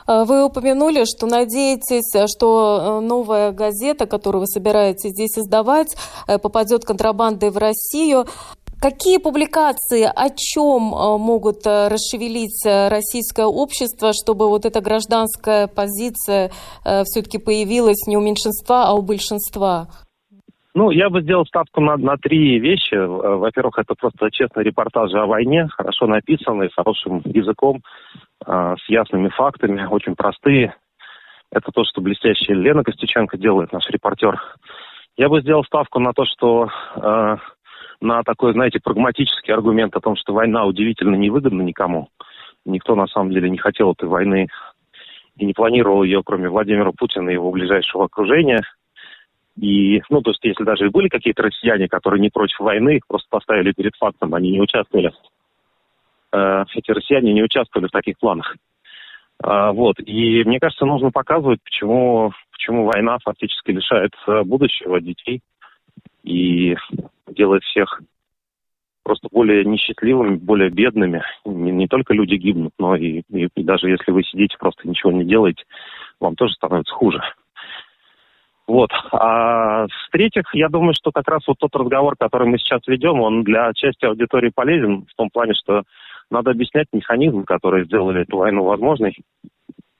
А, 0.07 0.23
вы 0.25 0.45
упомянули, 0.45 1.03
что 1.05 1.27
надеетесь, 1.27 2.11
что 2.33 2.99
э, 3.01 3.05
новая 3.05 3.51
газета, 3.51 4.05
которую 4.05 4.41
вы 4.41 4.47
собираетесь 4.47 5.11
здесь 5.11 5.37
издавать, 5.37 5.95
э, 6.27 6.37
попадет 6.39 6.85
контрабандой 6.85 7.49
в 7.49 7.57
Россию. 7.57 8.25
Какие 8.79 9.17
публикации, 9.17 10.03
о 10.03 10.29
чем 10.29 10.93
э, 10.93 11.17
могут 11.17 11.65
расшевелить 11.65 12.63
российское 12.65 13.47
общество, 13.47 14.13
чтобы 14.13 14.47
вот 14.47 14.65
эта 14.65 14.79
гражданская 14.81 15.67
позиция 15.67 16.51
все-таки 16.83 17.37
появилась 17.37 18.07
не 18.07 18.15
у 18.15 18.21
меньшинства, 18.21 18.85
а 18.87 18.93
у 18.93 19.01
большинства? 19.01 19.89
Ну, 20.77 20.91
я 20.91 21.09
бы 21.09 21.23
сделал 21.23 21.43
ставку 21.47 21.81
на, 21.81 21.97
на 21.97 22.17
три 22.17 22.59
вещи. 22.59 22.93
Во-первых, 22.93 23.79
это 23.79 23.95
просто 23.95 24.29
честные 24.29 24.63
репортажи 24.63 25.17
о 25.17 25.25
войне, 25.25 25.67
хорошо 25.75 26.05
написанные, 26.05 26.69
хорошим 26.69 27.23
языком, 27.25 27.81
э, 28.45 28.75
с 28.79 28.87
ясными 28.87 29.29
фактами, 29.29 29.87
очень 29.89 30.13
простые. 30.13 30.75
Это 31.51 31.71
то, 31.71 31.83
что 31.83 31.99
блестящая 31.99 32.55
Лена 32.55 32.83
Костюченко 32.83 33.39
делает, 33.39 33.73
наш 33.73 33.89
репортер. 33.89 34.39
Я 35.17 35.29
бы 35.29 35.41
сделал 35.41 35.63
ставку 35.63 35.97
на 35.97 36.13
то, 36.13 36.25
что 36.25 36.69
э, 36.95 37.37
на 37.99 38.21
такой, 38.21 38.53
знаете, 38.53 38.79
прагматический 38.79 39.55
аргумент 39.55 39.95
о 39.95 39.99
том, 39.99 40.15
что 40.15 40.35
война 40.35 40.63
удивительно 40.67 41.15
невыгодна 41.15 41.63
никому. 41.63 42.09
Никто 42.65 42.93
на 42.93 43.07
самом 43.07 43.31
деле 43.31 43.49
не 43.49 43.57
хотел 43.57 43.93
этой 43.93 44.07
войны 44.07 44.47
и 45.37 45.45
не 45.47 45.53
планировал 45.53 46.03
ее, 46.03 46.21
кроме 46.23 46.49
Владимира 46.49 46.91
Путина 46.91 47.31
и 47.31 47.33
его 47.33 47.49
ближайшего 47.49 48.05
окружения– 48.05 48.61
и, 49.59 50.01
ну, 50.09 50.21
то 50.21 50.31
есть, 50.31 50.43
если 50.43 50.63
даже 50.63 50.85
и 50.85 50.89
были 50.89 51.07
какие-то 51.07 51.43
россияне, 51.43 51.87
которые 51.87 52.21
не 52.21 52.29
против 52.29 52.59
войны, 52.59 52.97
их 52.97 53.07
просто 53.07 53.27
поставили 53.29 53.71
перед 53.71 53.95
фактом, 53.95 54.33
они 54.35 54.51
не 54.51 54.61
участвовали. 54.61 55.11
Э, 56.31 56.63
эти 56.75 56.91
россияне 56.91 57.33
не 57.33 57.43
участвовали 57.43 57.87
в 57.87 57.91
таких 57.91 58.19
планах. 58.19 58.55
Э, 59.43 59.71
вот. 59.71 59.95
И 59.99 60.43
мне 60.43 60.59
кажется, 60.59 60.85
нужно 60.85 61.09
показывать, 61.09 61.59
почему, 61.63 62.31
почему 62.51 62.85
война 62.85 63.17
фактически 63.23 63.71
лишает 63.71 64.13
э, 64.27 64.43
будущего 64.43 65.01
детей 65.01 65.41
и 66.23 66.75
делает 67.27 67.63
всех 67.63 68.01
просто 69.01 69.27
более 69.31 69.65
несчастливыми, 69.65 70.35
более 70.35 70.69
бедными. 70.69 71.23
Не, 71.45 71.71
не 71.71 71.87
только 71.87 72.13
люди 72.13 72.35
гибнут, 72.35 72.73
но 72.77 72.95
и, 72.95 73.21
и, 73.29 73.47
и 73.55 73.63
даже 73.63 73.89
если 73.89 74.11
вы 74.11 74.21
сидите, 74.23 74.55
просто 74.59 74.87
ничего 74.87 75.11
не 75.11 75.23
делаете, 75.23 75.63
вам 76.19 76.35
тоже 76.35 76.53
становится 76.53 76.93
хуже. 76.93 77.21
Вот. 78.67 78.89
А 79.13 79.87
в-третьих, 79.87 80.43
я 80.53 80.67
думаю, 80.67 80.93
что 80.93 81.11
как 81.11 81.27
раз 81.27 81.41
вот 81.47 81.57
тот 81.57 81.73
разговор, 81.75 82.15
который 82.19 82.47
мы 82.47 82.57
сейчас 82.57 82.81
ведем, 82.87 83.21
он 83.21 83.43
для 83.43 83.71
части 83.73 84.05
аудитории 84.05 84.51
полезен 84.53 85.05
в 85.09 85.15
том 85.15 85.29
плане, 85.29 85.53
что 85.53 85.83
надо 86.29 86.51
объяснять 86.51 86.87
механизм, 86.91 87.45
который 87.45 87.85
сделали 87.85 88.23
эту 88.23 88.37
войну 88.37 88.63
возможной. 88.63 89.15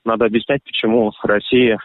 Надо 0.04 0.26
объяснять, 0.26 0.62
почему 0.64 1.12
Россия, 1.22 1.78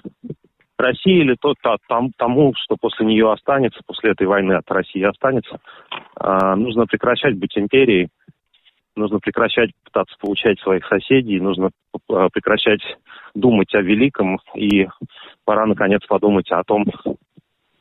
Россия 0.78 1.24
или 1.24 1.36
то, 1.40 1.54
то 1.62 1.78
там, 1.88 2.12
тому, 2.18 2.54
что 2.58 2.76
после 2.80 3.06
нее 3.06 3.32
останется, 3.32 3.80
после 3.86 4.12
этой 4.12 4.28
войны 4.28 4.54
от 4.54 4.70
России 4.70 5.04
останется, 5.04 5.60
э, 6.20 6.56
нужно 6.56 6.86
прекращать 6.86 7.38
быть 7.38 7.58
империей, 7.58 8.10
нужно 8.96 9.20
прекращать 9.20 9.72
пытаться 9.84 10.16
получать 10.20 10.60
своих 10.60 10.86
соседей, 10.88 11.40
нужно 11.40 11.72
а, 12.10 12.30
прекращать 12.30 12.82
думать 13.34 13.74
о 13.76 13.82
великом 13.82 14.40
и 14.56 14.88
пора 15.46 15.66
наконец 15.66 16.02
подумать 16.08 16.52
о 16.52 16.64
том, 16.64 16.86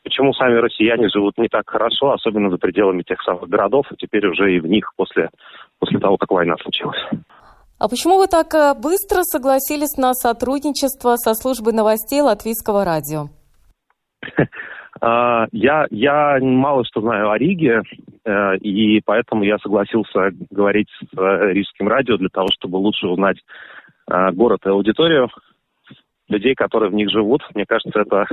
почему 0.03 0.33
сами 0.33 0.55
россияне 0.55 1.09
живут 1.09 1.38
не 1.38 1.48
так 1.48 1.68
хорошо, 1.68 2.12
особенно 2.12 2.51
за 2.51 2.59
пределами 2.59 3.03
тех 3.03 3.20
самых 3.22 3.48
городов, 3.48 3.87
и 3.92 3.96
теперь 3.96 4.27
уже 4.27 4.55
и 4.55 4.61
в 4.61 4.66
них 4.66 4.92
после, 4.96 5.31
после 5.79 5.98
того, 5.98 6.16
как 6.16 6.31
война 6.31 6.57
случилась. 6.62 7.01
А 7.79 7.88
почему 7.88 8.18
вы 8.18 8.29
так 8.29 8.55
э, 8.55 8.75
быстро 8.81 9.22
согласились 9.22 9.96
на 9.96 10.14
сотрудничество 10.14 11.16
со 11.16 11.35
службой 11.35 11.72
новостей 11.72 12.20
Латвийского 12.20 12.85
радио? 12.85 13.27
А, 15.01 15.46
я, 15.51 15.87
я 15.90 16.38
мало 16.40 16.85
что 16.85 17.01
знаю 17.01 17.31
о 17.31 17.38
Риге, 17.38 17.81
и 18.61 19.01
поэтому 19.05 19.43
я 19.43 19.59
согласился 19.59 20.31
говорить 20.51 20.89
с 21.01 21.19
э, 21.19 21.53
Рижским 21.53 21.89
радио 21.89 22.17
для 22.17 22.29
того, 22.29 22.49
чтобы 22.53 22.77
лучше 22.77 23.07
узнать 23.07 23.39
город 24.35 24.61
и 24.67 24.69
аудиторию 24.69 25.29
людей, 26.29 26.55
которые 26.55 26.91
в 26.91 26.95
них 26.95 27.09
живут. 27.11 27.43
Мне 27.55 27.65
кажется, 27.67 28.01
это 28.01 28.27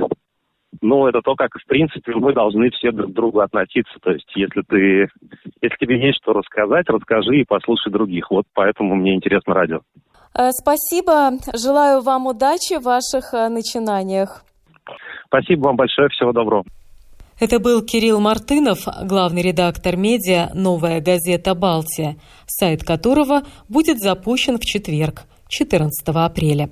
ну, 0.80 1.06
это 1.06 1.20
то, 1.22 1.34
как, 1.34 1.50
в 1.52 1.66
принципе, 1.66 2.12
мы 2.14 2.32
должны 2.32 2.70
все 2.70 2.92
друг 2.92 3.10
к 3.10 3.14
другу 3.14 3.40
относиться. 3.40 3.92
То 4.00 4.12
есть, 4.12 4.30
если 4.34 4.62
ты, 4.62 5.08
если 5.60 5.76
тебе 5.78 6.06
есть 6.06 6.18
что 6.22 6.32
рассказать, 6.32 6.88
расскажи 6.88 7.40
и 7.40 7.44
послушай 7.46 7.92
других. 7.92 8.30
Вот 8.30 8.44
поэтому 8.54 8.94
мне 8.94 9.14
интересно 9.14 9.54
радио. 9.54 9.80
Э, 10.38 10.50
спасибо. 10.52 11.32
Желаю 11.54 12.02
вам 12.02 12.26
удачи 12.26 12.78
в 12.78 12.84
ваших 12.84 13.34
э, 13.34 13.48
начинаниях. 13.48 14.44
Спасибо 15.26 15.66
вам 15.66 15.76
большое. 15.76 16.08
Всего 16.08 16.32
доброго. 16.32 16.64
Это 17.40 17.58
был 17.58 17.80
Кирилл 17.80 18.20
Мартынов, 18.20 18.86
главный 19.04 19.40
редактор 19.40 19.96
медиа 19.96 20.50
«Новая 20.52 21.00
газета 21.00 21.54
Балтия», 21.54 22.18
сайт 22.46 22.84
которого 22.84 23.44
будет 23.66 23.98
запущен 23.98 24.58
в 24.58 24.60
четверг, 24.60 25.22
14 25.48 26.06
апреля. 26.08 26.68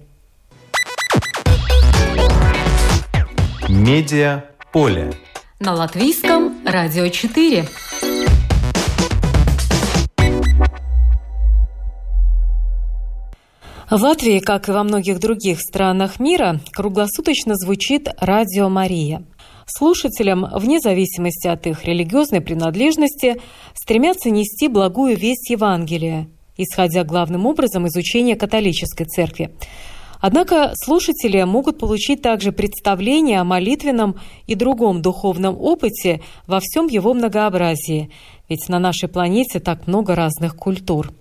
Медиа 3.67 4.45
поле. 4.71 5.15
На 5.59 5.73
латвийском 5.73 6.59
радио 6.67 7.09
4. 7.09 7.65
В 13.91 14.03
Латвии, 14.03 14.39
как 14.41 14.69
и 14.69 14.73
во 14.73 14.85
многих 14.85 15.19
других 15.19 15.61
странах 15.63 16.21
мира, 16.21 16.61
круглосуточно 16.75 17.55
звучит 17.57 18.11
радио 18.21 18.69
Мария. 18.69 19.23
Слушателям, 19.71 20.47
вне 20.55 20.81
зависимости 20.81 21.47
от 21.47 21.67
их 21.67 21.85
религиозной 21.85 22.41
принадлежности, 22.41 23.41
стремятся 23.75 24.31
нести 24.31 24.67
благую 24.67 25.15
весть 25.15 25.51
Евангелия, 25.51 26.27
исходя 26.57 27.05
главным 27.05 27.45
образом 27.45 27.87
из 27.87 27.95
учения 27.95 28.35
католической 28.35 29.05
церкви. 29.05 29.51
Однако 30.21 30.73
слушатели 30.75 31.43
могут 31.43 31.79
получить 31.79 32.23
также 32.23 32.51
представление 32.51 33.41
о 33.41 33.45
молитвенном 33.45 34.17
и 34.47 34.55
другом 34.55 35.03
духовном 35.03 35.55
опыте 35.61 36.23
во 36.47 36.61
всем 36.61 36.87
его 36.87 37.13
многообразии, 37.13 38.11
ведь 38.49 38.71
на 38.71 38.79
нашей 38.79 39.11
планете 39.11 39.61
так 39.61 39.87
много 39.87 40.15
разных 40.15 40.57
культур. 40.57 41.13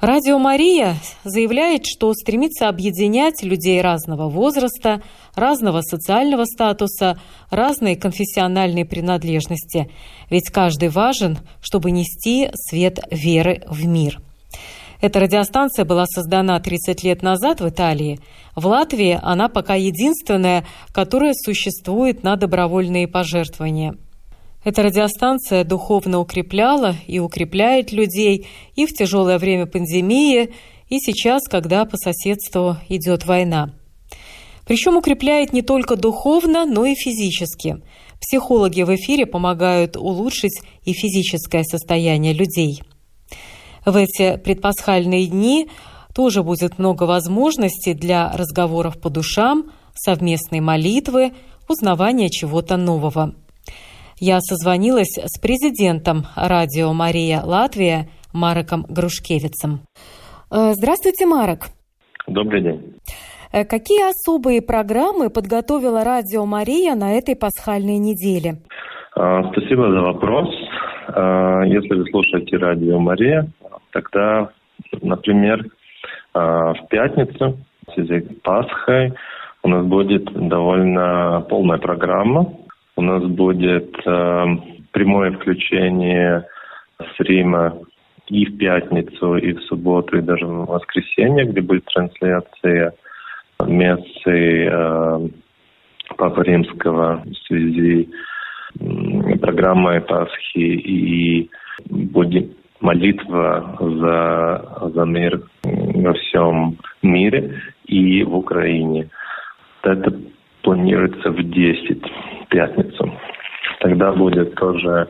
Радио 0.00 0.38
Мария 0.38 0.96
заявляет, 1.24 1.84
что 1.84 2.12
стремится 2.14 2.68
объединять 2.68 3.42
людей 3.42 3.80
разного 3.80 4.28
возраста, 4.28 5.02
разного 5.34 5.80
социального 5.82 6.44
статуса, 6.44 7.20
разной 7.50 7.96
конфессиональной 7.96 8.84
принадлежности, 8.84 9.90
ведь 10.30 10.50
каждый 10.50 10.90
важен, 10.90 11.38
чтобы 11.60 11.90
нести 11.90 12.48
свет 12.54 13.00
веры 13.10 13.62
в 13.66 13.86
мир– 13.86 14.20
эта 15.00 15.20
радиостанция 15.20 15.84
была 15.84 16.06
создана 16.06 16.58
30 16.58 17.04
лет 17.04 17.22
назад 17.22 17.60
в 17.60 17.68
Италии. 17.68 18.18
В 18.56 18.66
Латвии 18.66 19.18
она 19.22 19.48
пока 19.48 19.74
единственная, 19.76 20.64
которая 20.92 21.34
существует 21.34 22.24
на 22.24 22.34
добровольные 22.34 23.06
пожертвования. 23.06 23.94
Эта 24.64 24.82
радиостанция 24.82 25.64
духовно 25.64 26.18
укрепляла 26.18 26.96
и 27.06 27.20
укрепляет 27.20 27.92
людей 27.92 28.46
и 28.74 28.86
в 28.86 28.92
тяжелое 28.92 29.38
время 29.38 29.66
пандемии, 29.66 30.50
и 30.88 30.98
сейчас, 30.98 31.44
когда 31.48 31.84
по 31.84 31.96
соседству 31.96 32.76
идет 32.88 33.24
война. 33.26 33.74
Причем 34.66 34.96
укрепляет 34.96 35.52
не 35.52 35.62
только 35.62 35.96
духовно, 35.96 36.66
но 36.66 36.84
и 36.84 36.94
физически. 36.94 37.82
Психологи 38.20 38.82
в 38.82 38.94
эфире 38.96 39.26
помогают 39.26 39.96
улучшить 39.96 40.60
и 40.84 40.92
физическое 40.92 41.62
состояние 41.62 42.32
людей. 42.32 42.82
В 43.86 43.96
эти 43.96 44.36
предпасхальные 44.36 45.26
дни 45.26 45.68
тоже 46.14 46.42
будет 46.42 46.78
много 46.78 47.04
возможностей 47.04 47.94
для 47.94 48.30
разговоров 48.32 49.00
по 49.00 49.08
душам, 49.08 49.70
совместной 49.94 50.60
молитвы, 50.60 51.32
узнавания 51.68 52.28
чего-то 52.28 52.76
нового. 52.76 53.34
Я 54.20 54.40
созвонилась 54.40 55.16
с 55.16 55.40
президентом 55.40 56.24
радио 56.34 56.92
«Мария 56.92 57.40
Латвия» 57.40 58.08
Мароком 58.34 58.84
Грушкевицем. 58.88 59.80
Э, 60.50 60.72
здравствуйте, 60.72 61.24
Марок. 61.24 61.68
Добрый 62.26 62.62
день. 62.62 62.94
Э, 63.52 63.64
какие 63.64 64.10
особые 64.10 64.60
программы 64.60 65.30
подготовила 65.30 66.02
радио 66.02 66.46
«Мария» 66.46 66.96
на 66.96 67.12
этой 67.12 67.36
пасхальной 67.36 67.98
неделе? 67.98 68.58
А, 69.14 69.52
спасибо 69.52 69.88
за 69.88 70.00
вопрос. 70.00 70.48
А, 71.08 71.62
если 71.62 71.94
вы 71.94 72.04
слушаете 72.10 72.56
радио 72.56 72.98
«Мария», 72.98 73.48
тогда, 73.92 74.50
например, 75.00 75.64
а, 76.34 76.74
в 76.74 76.88
пятницу, 76.88 77.56
в 77.86 77.92
связи 77.94 78.26
с 78.26 78.40
Пасхой, 78.42 79.14
у 79.62 79.68
нас 79.68 79.86
будет 79.86 80.24
довольно 80.24 81.46
полная 81.48 81.78
программа. 81.78 82.52
У 82.98 83.00
нас 83.00 83.22
будет 83.22 83.94
прямое 84.90 85.30
включение 85.30 86.44
с 86.98 87.20
Рима 87.20 87.78
и 88.26 88.44
в 88.44 88.58
пятницу, 88.58 89.36
и 89.36 89.52
в 89.52 89.62
субботу, 89.66 90.18
и 90.18 90.20
даже 90.20 90.44
в 90.44 90.66
воскресенье, 90.66 91.44
где 91.44 91.60
будет 91.60 91.84
трансляция 91.84 92.92
мессы 93.64 94.66
э, 94.66 95.28
Папы 96.16 96.42
Римского 96.42 97.22
в 97.24 97.46
связи 97.46 98.10
с 98.74 99.38
программой 99.38 100.00
Пасхи 100.00 100.58
и 100.58 101.50
будет 101.88 102.50
молитва 102.80 103.76
за, 103.78 104.90
за 104.92 105.04
мир 105.04 105.40
во 105.62 106.14
всем 106.14 106.76
мире 107.02 107.62
и 107.86 108.24
в 108.24 108.34
Украине. 108.34 109.08
Это 109.84 110.12
планируется 110.62 111.30
в 111.30 111.40
10 111.40 112.02
пятницу. 112.48 113.12
Тогда 113.80 114.12
будет 114.12 114.54
тоже 114.54 115.08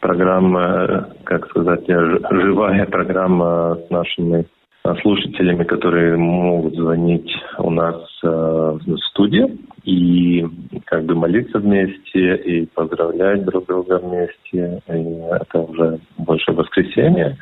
программа, 0.00 1.10
как 1.24 1.48
сказать, 1.48 1.86
живая 1.86 2.86
программа 2.86 3.78
с 3.86 3.90
нашими 3.90 4.46
слушателями, 5.02 5.64
которые 5.64 6.16
могут 6.16 6.74
звонить 6.74 7.30
у 7.58 7.70
нас 7.70 7.96
э, 8.22 8.26
в 8.26 8.96
студию 9.10 9.58
и 9.84 10.46
как 10.86 11.04
бы 11.04 11.14
молиться 11.14 11.58
вместе 11.58 12.36
и 12.36 12.66
поздравлять 12.66 13.44
друг 13.44 13.66
друга 13.66 13.98
вместе. 13.98 14.82
И 14.88 15.20
это 15.30 15.60
уже 15.60 15.98
больше 16.18 16.52
воскресенье. 16.52 17.36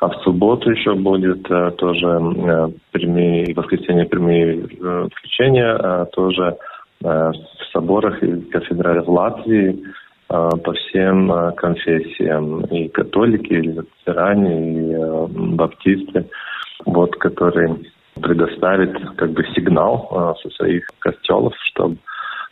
А 0.00 0.08
в 0.08 0.14
субботу 0.22 0.70
еще 0.70 0.94
будет 0.94 1.48
э, 1.50 1.70
тоже 1.72 2.06
э, 2.06 2.68
прямые, 2.90 3.54
воскресенье 3.54 4.06
прямые 4.06 4.64
э, 4.64 5.08
включения, 5.14 5.72
а 5.72 6.06
тоже 6.06 6.42
э, 6.42 6.71
в 7.02 7.72
соборах 7.72 8.22
и 8.22 8.40
кафедралях 8.42 9.08
Латвии 9.08 9.78
э, 9.78 9.82
по 10.28 10.72
всем 10.72 11.32
э, 11.32 11.52
конфессиям. 11.52 12.64
И 12.66 12.88
католики, 12.88 13.52
и 13.52 13.62
лютеране, 13.62 14.72
и 14.72 14.92
э, 14.94 15.26
баптисты 15.54 16.26
вот, 16.86 17.14
который 17.16 17.90
предоставит 18.14 18.92
как 19.16 19.30
бы 19.32 19.42
сигнал 19.54 20.36
со 20.42 20.50
своих 20.50 20.86
костелов, 20.98 21.54
чтобы 21.70 21.96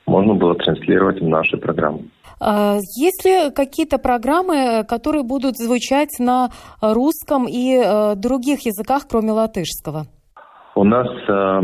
можно 0.07 0.35
было 0.35 0.55
транслировать 0.55 1.21
наши 1.21 1.57
программы. 1.57 2.11
А 2.41 2.79
есть 2.97 3.25
ли 3.25 3.51
какие-то 3.55 3.99
программы, 3.99 4.85
которые 4.89 5.23
будут 5.23 5.57
звучать 5.57 6.19
на 6.19 6.49
русском 6.81 7.47
и 7.47 7.77
э, 7.77 8.15
других 8.17 8.65
языках, 8.65 9.03
кроме 9.09 9.33
латышского? 9.33 10.07
У 10.77 10.85
нас 10.85 11.09
э, 11.09 11.61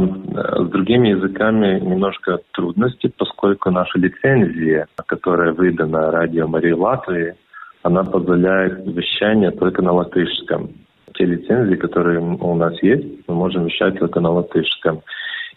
с 0.59 0.69
другими 0.69 1.11
языками 1.11 1.79
немножко 1.79 2.41
трудности, 2.53 3.13
поскольку 3.17 3.71
наша 3.71 3.99
лицензия, 3.99 4.89
которая 5.07 5.53
выдана 5.53 6.11
радио 6.11 6.49
Марии 6.49 6.73
Латвии, 6.73 7.35
она 7.83 8.03
позволяет 8.03 8.85
вещание 8.85 9.53
только 9.53 9.81
на 9.81 9.93
латышском. 9.93 10.71
Те 11.15 11.25
лицензии, 11.25 11.77
которые 11.77 12.19
у 12.19 12.55
нас 12.57 12.75
есть, 12.83 13.07
мы 13.29 13.35
можем 13.37 13.67
вещать 13.67 13.97
только 13.99 14.19
на 14.21 14.31
латышском 14.31 15.03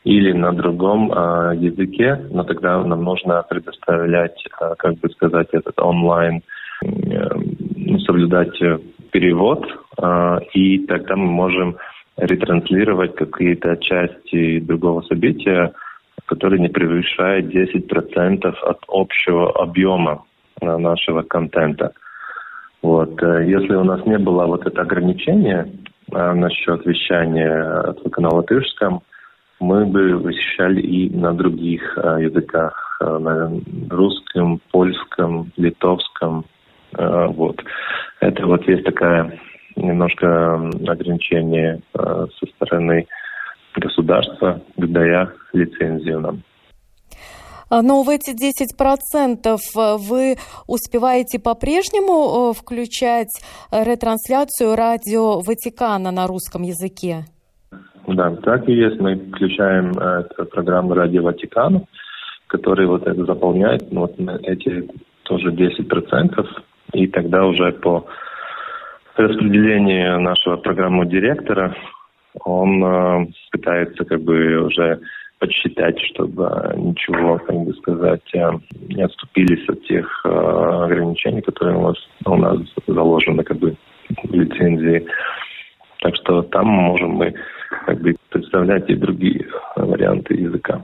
или 0.03 0.31
на 0.31 0.53
другом 0.53 1.11
э, 1.11 1.55
языке, 1.57 2.21
но 2.29 2.43
тогда 2.43 2.81
нам 2.83 3.03
нужно 3.03 3.43
предоставлять, 3.49 4.41
э, 4.61 4.75
как 4.77 4.99
бы 4.99 5.09
сказать, 5.09 5.47
этот 5.53 5.79
онлайн, 5.79 6.43
э, 6.83 7.29
соблюдать 8.05 8.57
перевод, 9.11 9.65
э, 9.97 10.39
и 10.53 10.85
тогда 10.85 11.15
мы 11.15 11.25
можем 11.25 11.77
ретранслировать 12.19 13.15
какие-то 13.15 13.77
части 13.77 14.59
другого 14.59 15.01
события, 15.01 15.73
которые 16.25 16.59
не 16.59 16.67
превышают 16.67 17.53
10% 17.53 18.45
от 18.45 18.79
общего 18.87 19.51
объема 19.61 20.25
нашего 20.61 21.21
контента. 21.21 21.93
Вот. 22.81 23.21
Э, 23.23 23.45
если 23.45 23.75
у 23.75 23.83
нас 23.83 24.05
не 24.05 24.17
было 24.17 24.45
вот 24.45 24.65
это 24.65 24.81
ограничение 24.81 25.69
а, 26.11 26.33
насчет 26.33 26.85
вещания 26.85 27.93
только 28.03 28.21
на 28.21 28.29
латышском, 28.29 29.01
мы 29.59 29.85
бы 29.85 30.11
вещали 30.11 30.81
и 30.81 31.09
на 31.09 31.33
других 31.33 31.81
языках, 31.97 32.97
на 33.01 33.51
русском, 33.89 34.61
польском, 34.71 35.51
литовском. 35.57 36.45
Вот. 36.93 37.61
Это 38.21 38.45
вот 38.47 38.65
есть 38.69 38.85
такая 38.85 39.37
немножко 39.75 40.55
ограничение 40.87 41.81
а, 41.93 42.27
со 42.27 42.45
стороны 42.55 43.07
государства, 43.75 44.61
дая 44.77 45.33
лицензию 45.53 46.19
нам. 46.19 46.43
А, 47.69 47.81
но 47.81 48.01
в 48.03 48.09
эти 48.09 48.31
10% 48.31 49.45
э, 49.45 49.97
вы 49.97 50.35
успеваете 50.67 51.39
по-прежнему 51.39 52.51
э, 52.51 52.53
включать 52.53 53.29
э, 53.71 53.83
ретрансляцию 53.83 54.75
радио 54.75 55.39
Ватикана 55.41 56.11
на 56.11 56.25
русском 56.25 56.63
языке? 56.63 57.25
Да, 58.07 58.35
так 58.37 58.67
и 58.67 58.73
есть. 58.73 58.99
Мы 58.99 59.17
включаем 59.17 59.91
эту 59.91 60.45
программу 60.45 60.95
«Радио 60.95 61.21
Ватикана», 61.21 61.83
который 62.47 62.87
вот 62.87 63.05
это 63.05 63.23
заполняет 63.25 63.91
ну, 63.91 64.01
вот 64.01 64.15
эти 64.43 64.89
тоже 65.23 65.51
10%. 65.51 66.47
И 66.93 67.05
тогда 67.05 67.45
уже 67.45 67.71
по 67.73 68.07
распределению 69.19 70.19
нашего 70.21 70.57
программного 70.57 71.05
директора 71.05 71.75
он 72.45 72.83
э, 72.83 73.27
пытается 73.51 74.05
как 74.05 74.21
бы 74.21 74.57
уже 74.65 74.99
подсчитать, 75.39 75.99
чтобы 76.01 76.73
ничего, 76.77 77.37
как 77.39 77.55
бы 77.55 77.73
сказать, 77.75 78.21
э, 78.33 78.51
не 78.87 79.03
отступились 79.03 79.67
от 79.67 79.83
тех 79.83 80.05
э, 80.25 80.29
ограничений, 80.29 81.41
которые 81.41 81.77
у 81.77 81.87
нас, 81.87 81.97
у 82.25 82.35
нас 82.35 82.57
заложены 82.87 83.43
как 83.43 83.57
бы 83.57 83.75
в 84.23 84.33
лицензии. 84.33 85.05
Так 86.01 86.15
что 86.15 86.43
там 86.43 86.67
можем 86.67 87.11
мы 87.11 87.33
как 87.85 87.99
бы 88.01 88.15
представлять 88.29 88.89
и 88.89 88.95
другие 88.95 89.47
варианты 89.75 90.35
языка. 90.35 90.83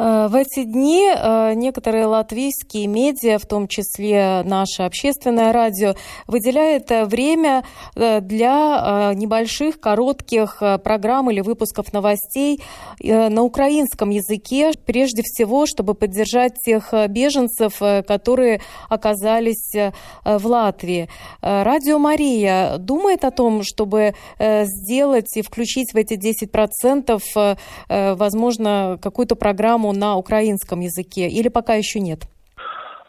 Э, 0.00 0.28
в 0.28 0.34
эти 0.34 0.64
дни 0.64 1.10
э, 1.14 1.52
некоторые 1.54 2.06
латвийские 2.06 2.86
медиа, 2.86 3.38
в 3.38 3.44
том 3.44 3.68
числе 3.68 4.42
наше 4.44 4.84
общественное 4.84 5.52
радио, 5.52 5.94
выделяет 6.26 6.90
э, 6.90 7.04
время 7.04 7.64
для 7.94 9.12
небольших, 9.14 9.80
коротких 9.80 10.62
программ 10.82 11.30
или 11.30 11.40
выпусков 11.40 11.92
новостей 11.92 12.62
на 13.00 13.42
украинском 13.42 14.10
языке, 14.10 14.72
прежде 14.86 15.22
всего, 15.22 15.66
чтобы 15.66 15.94
поддержать 15.94 16.54
тех 16.64 16.92
беженцев, 17.08 17.78
которые 18.06 18.60
оказались 18.88 19.74
в 20.24 20.46
Латвии. 20.46 21.08
Радио 21.42 21.98
«Мария» 21.98 22.78
думает 22.78 23.24
о 23.24 23.30
том, 23.30 23.62
чтобы 23.62 24.14
сделать 24.38 25.36
и 25.36 25.42
включить 25.42 25.92
в 25.92 25.96
эти 25.96 26.14
10%, 26.14 27.58
возможно, 27.88 28.98
какую-то 29.00 29.34
программу 29.36 29.89
на 29.92 30.16
украинском 30.16 30.80
языке 30.80 31.28
или 31.28 31.48
пока 31.48 31.74
еще 31.74 32.00
нет? 32.00 32.20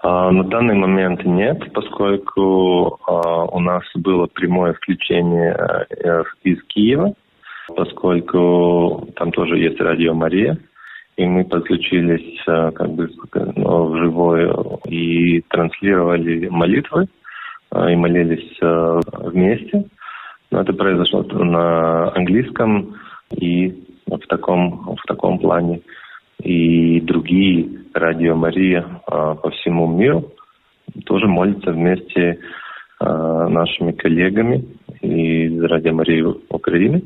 А, 0.03 0.31
на 0.31 0.43
данный 0.43 0.75
момент 0.75 1.23
нет, 1.25 1.71
поскольку 1.73 2.99
а, 3.05 3.45
у 3.45 3.59
нас 3.59 3.83
было 3.93 4.25
прямое 4.25 4.73
включение 4.73 5.55
э, 5.55 6.23
из 6.43 6.61
Киева, 6.63 7.13
поскольку 7.75 9.07
там 9.15 9.31
тоже 9.31 9.59
есть 9.59 9.79
радио 9.79 10.15
Мария, 10.15 10.57
и 11.17 11.25
мы 11.25 11.45
подключились 11.45 12.41
э, 12.47 12.71
как 12.71 12.89
бы 12.89 13.09
ну, 13.55 14.79
и 14.85 15.41
транслировали 15.41 16.47
молитвы, 16.47 17.07
э, 17.71 17.93
и 17.93 17.95
молились 17.95 18.57
вместе. 18.59 19.85
Но 20.49 20.61
это 20.61 20.73
произошло 20.73 21.21
на 21.23 22.11
английском 22.15 22.95
и 23.29 23.69
в 24.07 24.27
таком, 24.27 24.95
в 24.95 25.07
таком 25.07 25.37
плане. 25.37 25.81
И 26.43 27.01
другие 27.01 27.69
радио 27.93 28.35
Мария 28.35 28.85
а, 29.07 29.35
по 29.35 29.49
всему 29.51 29.87
миру 29.87 30.31
тоже 31.05 31.27
вместе 31.71 32.39
а, 32.99 33.47
нашими 33.47 33.91
коллегами 33.91 34.65
из 35.01 35.61
Радио 35.63 35.93
Марии 35.93 36.23
Украины. 36.49 37.03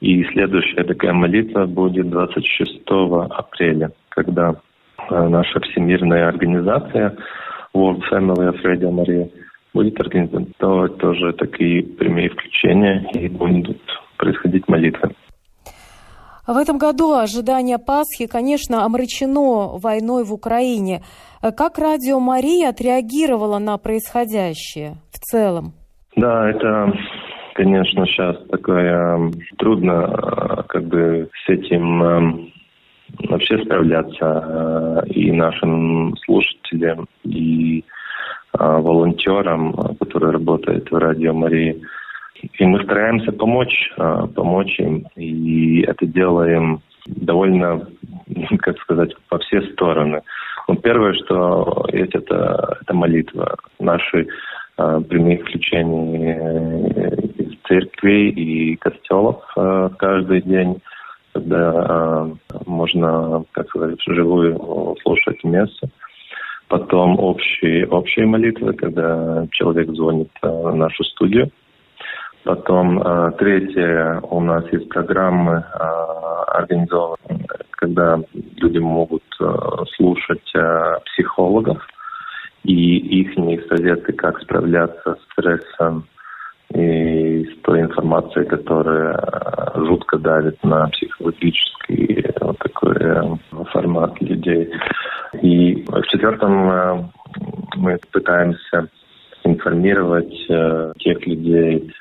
И 0.00 0.22
следующая 0.32 0.84
такая 0.84 1.12
молитва 1.12 1.66
будет 1.66 2.08
26 2.08 2.82
апреля, 3.30 3.90
когда 4.10 4.54
а, 4.96 5.28
наша 5.28 5.60
всемирная 5.60 6.28
организация 6.28 7.16
World 7.74 8.02
Family 8.10 8.52
of 8.52 8.62
Radio 8.64 8.90
Maria 8.90 9.28
будет 9.74 10.00
организовать 10.00 10.96
тоже 10.98 11.32
такие 11.32 11.82
прямые 11.82 12.30
включения 12.30 13.08
и 13.14 13.28
будут 13.28 13.80
происходить 14.16 14.68
молитвы. 14.68 15.10
В 16.48 16.56
этом 16.56 16.78
году 16.78 17.12
ожидание 17.12 17.76
Пасхи, 17.76 18.26
конечно, 18.26 18.86
омрачено 18.86 19.76
войной 19.76 20.24
в 20.24 20.32
Украине. 20.32 21.02
Как 21.42 21.78
радио 21.78 22.20
Мария 22.20 22.70
отреагировала 22.70 23.58
на 23.58 23.76
происходящее 23.76 24.94
в 25.12 25.18
целом? 25.18 25.74
Да, 26.16 26.48
это, 26.48 26.90
конечно, 27.52 28.06
сейчас 28.06 28.38
такое 28.50 29.30
трудно 29.58 30.64
как 30.70 30.84
бы 30.84 31.28
с 31.44 31.50
этим 31.50 32.02
эм, 32.02 32.52
вообще 33.28 33.62
справляться 33.62 35.04
э, 35.04 35.08
и 35.10 35.30
нашим 35.30 36.16
слушателям, 36.24 37.08
и 37.24 37.80
э, 37.80 37.82
волонтерам, 38.58 39.74
которые 40.00 40.32
работают 40.32 40.90
в 40.90 40.96
Радио 40.96 41.34
Марии. 41.34 41.82
И 42.40 42.64
мы 42.64 42.82
стараемся 42.84 43.32
помочь, 43.32 43.92
а, 43.96 44.26
помочь 44.26 44.78
им. 44.78 45.06
И 45.16 45.82
это 45.82 46.06
делаем 46.06 46.80
довольно, 47.06 47.86
как 48.60 48.78
сказать, 48.78 49.12
во 49.30 49.38
все 49.38 49.62
стороны. 49.72 50.22
Ну, 50.68 50.76
первое, 50.76 51.14
что 51.14 51.86
есть, 51.92 52.14
это, 52.14 52.78
это 52.82 52.94
молитва. 52.94 53.56
Наши 53.80 54.26
э, 54.76 55.00
прямые 55.08 55.38
включения 55.38 57.14
из 57.38 57.58
церкви 57.66 58.28
и 58.30 58.76
костелов 58.76 59.42
э, 59.56 59.88
каждый 59.98 60.42
день, 60.42 60.76
когда 61.32 61.72
э, 61.72 62.54
можно, 62.66 63.44
как 63.52 63.68
сказать, 63.70 63.98
вживую 64.06 64.94
слушать 65.02 65.42
место. 65.42 65.88
Потом 66.68 67.18
общие, 67.18 67.88
общие 67.88 68.26
молитвы, 68.26 68.74
когда 68.74 69.46
человек 69.52 69.88
звонит 69.88 70.28
в 70.42 70.74
нашу 70.74 71.02
студию– 71.04 71.50
Потом 72.44 73.00
э, 73.00 73.32
третье, 73.38 74.20
у 74.22 74.40
нас 74.40 74.64
есть 74.72 74.88
программы 74.88 75.64
э, 75.64 76.08
организованы, 76.48 77.46
когда 77.72 78.18
люди 78.56 78.78
могут 78.78 79.22
э, 79.40 79.44
слушать 79.96 80.50
э, 80.54 80.96
психологов 81.06 81.78
и 82.64 83.20
их 83.20 83.66
советы, 83.68 84.12
как 84.12 84.40
справляться 84.40 85.16
с 85.16 85.32
стрессом 85.32 86.06
и 86.74 87.44
с 87.44 87.62
той 87.62 87.82
информацией, 87.82 88.46
которая 88.46 89.14
э, 89.14 89.80
жутко 89.86 90.18
давит 90.18 90.62
на 90.64 90.88
психологический 90.88 92.26
вот 92.40 92.58
такой 92.58 92.96
формат 93.72 94.20
людей. 94.20 94.70
И 95.42 95.84
в 95.86 96.02
четвертом 96.08 97.10
мы 97.76 97.98
пытаемся 98.12 98.88
информировать 99.44 100.34
тех 100.98 101.26
людей, 101.26 101.92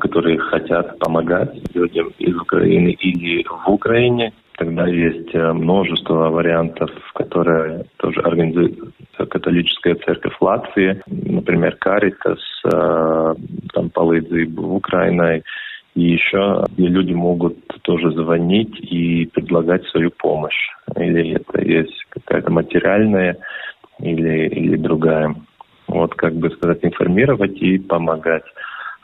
которые 0.00 0.38
хотят 0.38 0.98
помогать 0.98 1.54
людям 1.74 2.12
из 2.18 2.36
Украины 2.36 2.90
или 3.00 3.44
в 3.44 3.68
Украине. 3.68 4.32
Тогда 4.58 4.86
есть 4.86 5.34
э, 5.34 5.52
множество 5.52 6.30
вариантов, 6.30 6.90
которые 7.14 7.84
тоже 7.98 8.20
организует 8.20 8.78
католическая 9.16 9.94
церковь 9.96 10.34
Латвии, 10.40 11.00
например, 11.06 11.76
Каритас, 11.76 12.40
э, 12.64 13.34
там 13.74 13.90
Палыдзи 13.90 14.46
в 14.46 14.74
Украине, 14.74 15.42
и 15.94 16.02
еще 16.12 16.64
где 16.70 16.88
люди 16.88 17.12
могут 17.12 17.56
тоже 17.82 18.10
звонить 18.12 18.78
и 18.80 19.26
предлагать 19.26 19.84
свою 19.88 20.10
помощь. 20.10 20.68
Или 20.96 21.34
это 21.34 21.62
есть 21.62 22.04
какая-то 22.08 22.50
материальная, 22.50 23.36
или, 24.00 24.48
или 24.48 24.76
другая. 24.76 25.34
Вот 25.86 26.14
как 26.14 26.34
бы 26.34 26.50
сказать, 26.50 26.80
информировать 26.82 27.56
и 27.62 27.78
помогать. 27.78 28.44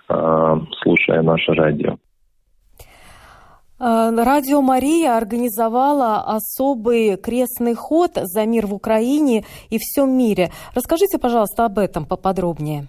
Э, 0.08 0.56
слушая 0.82 1.22
наше 1.22 1.52
радио. 1.52 1.96
Э, 3.78 4.10
радио 4.14 4.60
Мария 4.62 5.16
организовала 5.16 6.22
особый 6.26 7.16
крестный 7.16 7.74
ход 7.74 8.10
за 8.14 8.46
мир 8.46 8.66
в 8.66 8.74
Украине 8.74 9.44
и 9.70 9.78
всем 9.78 10.16
мире. 10.16 10.50
Расскажите, 10.74 11.18
пожалуйста, 11.18 11.64
об 11.64 11.78
этом 11.78 12.04
поподробнее. 12.04 12.88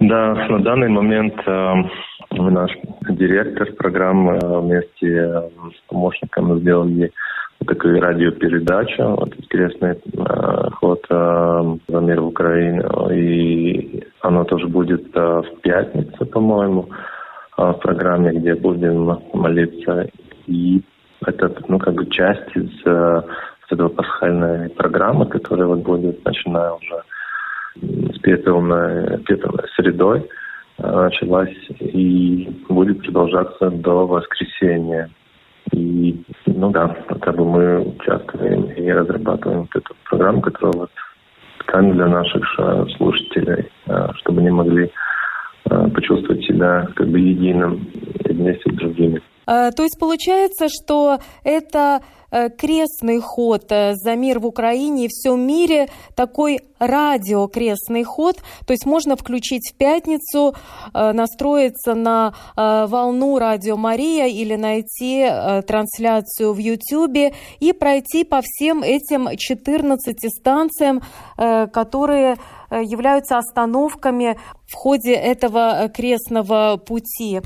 Да, 0.00 0.34
на 0.48 0.58
данный 0.60 0.88
момент 0.88 1.34
э, 1.46 1.74
наш 2.32 2.70
директор 3.10 3.72
программы 3.74 4.38
вместе 4.42 5.06
с 5.06 5.88
помощником 5.88 6.58
сделали 6.60 7.12
такую 7.64 8.00
радиопередачу, 8.00 9.16
вот 9.16 9.34
интересный 9.36 9.92
э, 9.92 10.70
ход 10.80 11.04
э, 11.08 11.76
за 11.88 12.00
мир 12.00 12.20
в 12.20 12.26
Украине. 12.26 12.82
И 13.14 14.04
оно 14.20 14.44
тоже 14.44 14.68
будет 14.68 15.04
э, 15.14 15.42
в 15.42 15.60
пятницу, 15.60 16.26
по-моему, 16.26 16.88
э, 17.58 17.62
в 17.62 17.78
программе, 17.80 18.32
где 18.32 18.54
будем 18.54 19.18
молиться. 19.32 20.08
И 20.46 20.82
это, 21.26 21.54
ну, 21.68 21.78
как 21.78 21.94
бы 21.94 22.06
часть 22.06 22.56
из 22.56 22.70
э, 22.84 23.22
этого 23.70 23.88
пасхальной 23.88 24.68
программы, 24.70 25.26
которая 25.26 25.66
вот 25.66 25.80
будет, 25.80 26.24
начиная 26.24 26.72
уже 26.72 27.02
с 28.14 28.18
пепельной, 28.20 29.18
пепельной 29.18 29.68
средой, 29.76 30.28
э, 30.78 30.82
началась 30.82 31.56
и 31.80 32.64
будет 32.68 33.02
продолжаться 33.02 33.70
до 33.70 34.06
воскресенья. 34.06 35.10
И, 35.72 36.22
ну 36.46 36.70
да, 36.70 36.88
как 37.20 37.36
бы 37.36 37.44
мы 37.44 37.80
участвуем 37.80 38.64
и 38.64 38.90
разрабатываем 38.90 39.60
вот 39.62 39.74
эту 39.74 39.94
программу, 40.08 40.40
которая 40.40 40.72
вот 40.72 40.90
ткань 41.60 41.92
для 41.92 42.06
наших 42.06 42.42
э, 42.58 42.84
слушателей, 42.96 43.70
э, 43.86 44.08
чтобы 44.16 44.40
они 44.40 44.50
могли 44.50 44.90
э, 45.70 45.88
почувствовать 45.94 46.44
себя 46.44 46.86
как 46.94 47.08
бы 47.08 47.18
единым 47.18 47.88
вместе 48.24 48.70
с 48.70 48.74
другими. 48.74 49.22
То 49.44 49.82
есть 49.82 49.98
получается, 49.98 50.68
что 50.68 51.18
это 51.42 52.00
крестный 52.32 53.20
ход 53.20 53.70
э, 53.70 53.94
за 53.94 54.16
мир 54.16 54.38
в 54.38 54.46
Украине 54.46 55.04
и 55.04 55.08
всем 55.08 55.40
мире, 55.46 55.88
такой 56.14 56.60
радиокрестный 56.78 58.02
ход, 58.04 58.36
то 58.66 58.72
есть 58.72 58.86
можно 58.86 59.16
включить 59.16 59.70
в 59.72 59.76
пятницу, 59.76 60.54
э, 60.94 61.12
настроиться 61.12 61.94
на 61.94 62.34
волну 62.56 63.38
Радио 63.38 63.76
Мария 63.76 64.26
или 64.26 64.56
найти 64.56 65.28
трансляцию 65.66 66.52
в 66.52 66.58
Ютьюбе 66.58 67.34
и 67.60 67.72
пройти 67.72 68.24
по 68.24 68.40
всем 68.42 68.82
этим 68.82 69.36
14 69.36 70.28
станциям, 70.30 71.02
которые 71.36 72.36
являются 72.70 73.38
остановками 73.38 74.38
в 74.66 74.74
ходе 74.74 75.12
этого 75.12 75.90
крестного 75.94 76.76
пути 76.76 77.40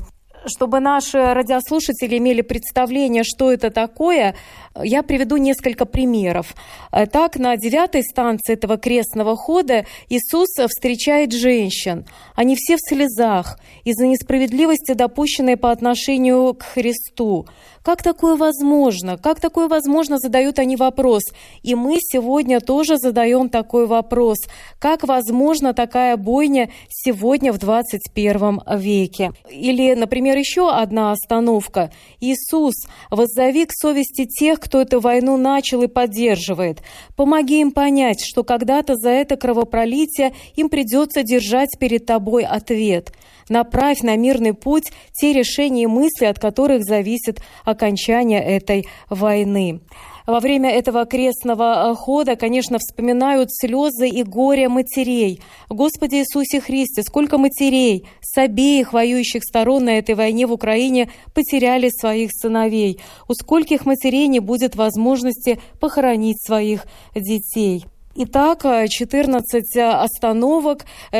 чтобы 0.45 0.79
наши 0.79 1.17
радиослушатели 1.33 2.17
имели 2.17 2.41
представление, 2.41 3.23
что 3.23 3.51
это 3.51 3.69
такое, 3.71 4.35
я 4.83 5.03
приведу 5.03 5.37
несколько 5.37 5.85
примеров. 5.85 6.55
Э, 6.91 7.05
так, 7.05 7.37
на 7.37 7.55
девятой 7.57 8.03
станции 8.03 8.53
этого 8.53 8.77
крестного 8.77 9.35
хода 9.35 9.85
Иисус 10.09 10.49
встречает 10.69 11.33
женщин. 11.33 12.05
Они 12.35 12.55
все 12.55 12.77
в 12.77 12.79
слезах 12.81 13.59
из-за 13.83 14.07
несправедливости, 14.07 14.93
допущенной 14.93 15.57
по 15.57 15.71
отношению 15.71 16.53
к 16.53 16.63
Христу. 16.63 17.47
Как 17.87 18.03
такое 18.03 18.35
возможно? 18.35 19.17
Как 19.17 19.39
такое 19.39 19.69
возможно, 19.69 20.17
задают 20.17 20.59
они 20.59 20.75
вопрос. 20.75 21.23
И 21.63 21.73
мы 21.73 21.99
сегодня 22.01 22.59
тоже 22.59 22.97
задаем 22.97 23.47
такой 23.47 23.87
вопрос. 23.87 24.39
Как 24.77 25.07
возможно 25.07 25.73
такая 25.73 26.17
бойня 26.17 26.69
сегодня 26.89 27.53
в 27.53 27.59
21 27.59 28.59
веке? 28.77 29.31
Или, 29.49 29.93
например, 29.93 30.37
еще 30.37 30.69
одна 30.69 31.13
остановка. 31.13 31.89
Иисус, 32.19 32.75
воззови 33.09 33.65
к 33.65 33.71
совести 33.71 34.25
тех, 34.25 34.59
кто 34.59 34.81
эту 34.81 34.99
войну 34.99 35.37
начал 35.37 35.81
и 35.81 35.87
поддерживает. 35.87 36.81
Помоги 37.15 37.61
им 37.61 37.71
понять, 37.71 38.19
что 38.21 38.43
когда-то 38.43 38.95
за 38.97 39.11
это 39.11 39.37
кровопролитие 39.37 40.33
им 40.57 40.67
придется 40.67 41.23
держать 41.23 41.79
перед 41.79 42.05
тобой 42.05 42.43
ответ. 42.43 43.13
Направь 43.49 44.01
на 44.01 44.15
мирный 44.17 44.53
путь 44.53 44.91
те 45.13 45.33
решения 45.33 45.83
и 45.83 45.87
мысли, 45.87 46.25
от 46.25 46.39
которых 46.39 46.83
зависит 46.83 47.41
окончание 47.63 48.43
этой 48.43 48.87
войны. 49.09 49.81
во 50.25 50.41
время 50.41 50.69
этого 50.69 51.05
крестного 51.05 51.95
хода, 51.95 52.35
конечно, 52.35 52.79
вспоминают 52.79 53.49
слезы 53.49 54.09
и 54.09 54.23
горе 54.23 54.67
матерей. 54.67 55.39
Господи 55.69 56.15
Иисусе 56.15 56.59
Христе, 56.59 57.01
сколько 57.03 57.37
матерей 57.37 58.05
с 58.21 58.37
обеих 58.37 58.91
воюющих 58.91 59.43
сторон 59.43 59.85
на 59.85 59.97
этой 59.97 60.15
войне 60.15 60.45
в 60.45 60.51
Украине 60.51 61.09
потеряли 61.33 61.87
своих 61.89 62.31
сыновей. 62.33 62.99
У 63.29 63.33
скольких 63.33 63.85
матерей 63.85 64.27
не 64.27 64.41
будет 64.41 64.75
возможности 64.75 65.59
похоронить 65.79 66.45
своих 66.45 66.85
детей. 67.15 67.85
Итак, 68.19 68.63
14 68.63 69.77
остановок. 69.77 70.79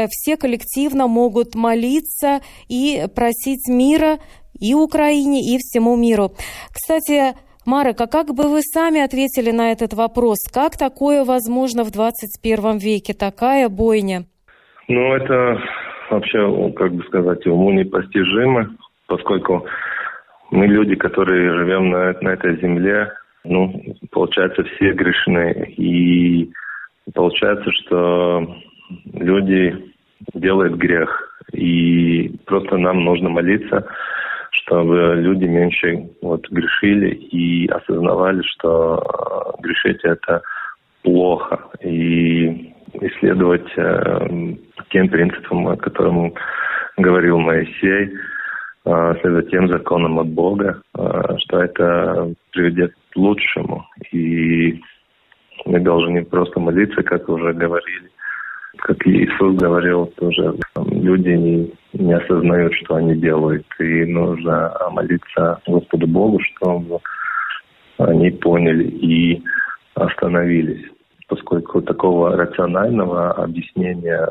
Все 0.10 0.36
коллективно 0.36 1.08
могут 1.08 1.54
молиться 1.54 2.40
и 2.68 3.06
просить 3.16 3.70
мира 3.70 4.18
и 4.60 4.74
Украине, 4.74 5.42
и 5.42 5.60
всему 5.60 5.96
миру. 5.96 6.32
Кстати, 6.74 7.38
Марека, 7.68 8.08
как 8.08 8.34
бы 8.34 8.50
вы 8.50 8.62
сами 8.62 9.00
ответили 9.00 9.52
на 9.52 9.72
этот 9.72 9.94
вопрос? 9.94 10.40
Как 10.52 10.76
такое 10.76 11.24
возможно 11.24 11.84
в 11.84 11.92
21 11.92 12.80
веке, 12.80 13.14
такая 13.14 13.70
бойня? 13.70 14.24
Ну, 14.88 15.14
это 15.14 15.62
вообще, 16.10 16.72
как 16.76 16.94
бы 16.96 17.04
сказать, 17.04 17.46
уму 17.46 17.70
непостижимо, 17.74 18.76
поскольку 19.06 19.66
мы 20.50 20.66
люди, 20.66 20.96
которые 20.96 21.54
живем 21.54 21.92
на, 21.92 22.14
на 22.22 22.30
этой 22.30 22.60
земле, 22.60 23.12
ну, 23.44 23.72
получается, 24.10 24.64
все 24.64 24.94
грешны. 24.94 25.76
И 25.78 26.50
получается, 27.14 27.72
что 27.72 28.56
люди 29.14 29.94
делают 30.34 30.76
грех. 30.76 31.40
И 31.54 32.36
просто 32.46 32.78
нам 32.78 33.04
нужно 33.04 33.30
молиться 33.30 33.88
чтобы 34.52 35.16
люди 35.16 35.46
меньше 35.46 36.10
вот 36.22 36.48
грешили 36.50 37.14
и 37.14 37.68
осознавали, 37.68 38.42
что 38.44 38.98
э, 38.98 39.62
грешить 39.62 40.04
это 40.04 40.42
плохо. 41.04 41.60
И 41.82 42.74
исследовать 42.94 43.70
э, 43.78 44.56
тем 44.90 45.10
принципам, 45.10 45.68
о 45.68 45.78
котором 45.78 46.34
говорил 46.98 47.40
Моисей, 47.40 48.12
э, 48.86 49.16
следовать 49.22 49.52
тем 49.52 49.68
законам 49.68 50.20
от 50.20 50.28
Бога, 50.28 50.82
э, 50.98 51.36
что 51.40 51.62
это 51.62 52.34
приведет 52.52 52.94
к 53.12 53.18
лучшему. 53.18 53.86
И 54.12 54.82
мы 55.66 55.80
должны 55.80 56.24
просто 56.26 56.60
молиться, 56.60 57.04
как 57.04 57.28
уже 57.30 57.54
говорили, 57.54 58.10
как 58.78 59.06
Иисус 59.08 59.56
говорил, 59.56 60.08
тоже 60.18 60.56
люди 60.76 61.30
не, 61.30 61.74
не 61.94 62.14
осознают, 62.14 62.74
что 62.76 62.96
они 62.96 63.16
делают. 63.16 63.66
И 63.80 64.06
нужно 64.06 64.74
молиться 64.92 65.60
Господу 65.68 66.08
Богу, 66.08 66.40
чтобы 66.40 67.00
они 67.98 68.32
поняли 68.32 68.84
и 68.84 69.44
остановились. 69.96 70.86
Поскольку 71.28 71.82
такого 71.82 72.38
рационального 72.38 73.32
объяснения, 73.32 74.28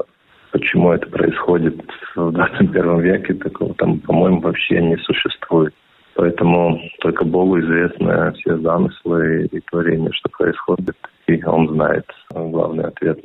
почему 0.52 0.92
это 0.92 1.06
происходит 1.08 1.76
в 2.14 2.32
21 2.32 3.00
веке, 3.00 3.34
такого 3.34 3.74
там, 3.74 4.00
по-моему, 4.00 4.40
вообще 4.40 4.80
не 4.80 4.96
существует. 4.98 5.74
Поэтому 6.16 6.80
только 7.00 7.24
Богу 7.24 7.60
известны 7.60 8.32
все 8.32 8.58
замыслы 8.58 9.48
и 9.52 9.60
творения, 9.60 10.10
что 10.12 10.30
происходит, 10.30 10.96
и 11.26 11.44
Он 11.44 11.68
знает 11.68 12.06
главный 12.30 12.84
ответ. 12.84 13.20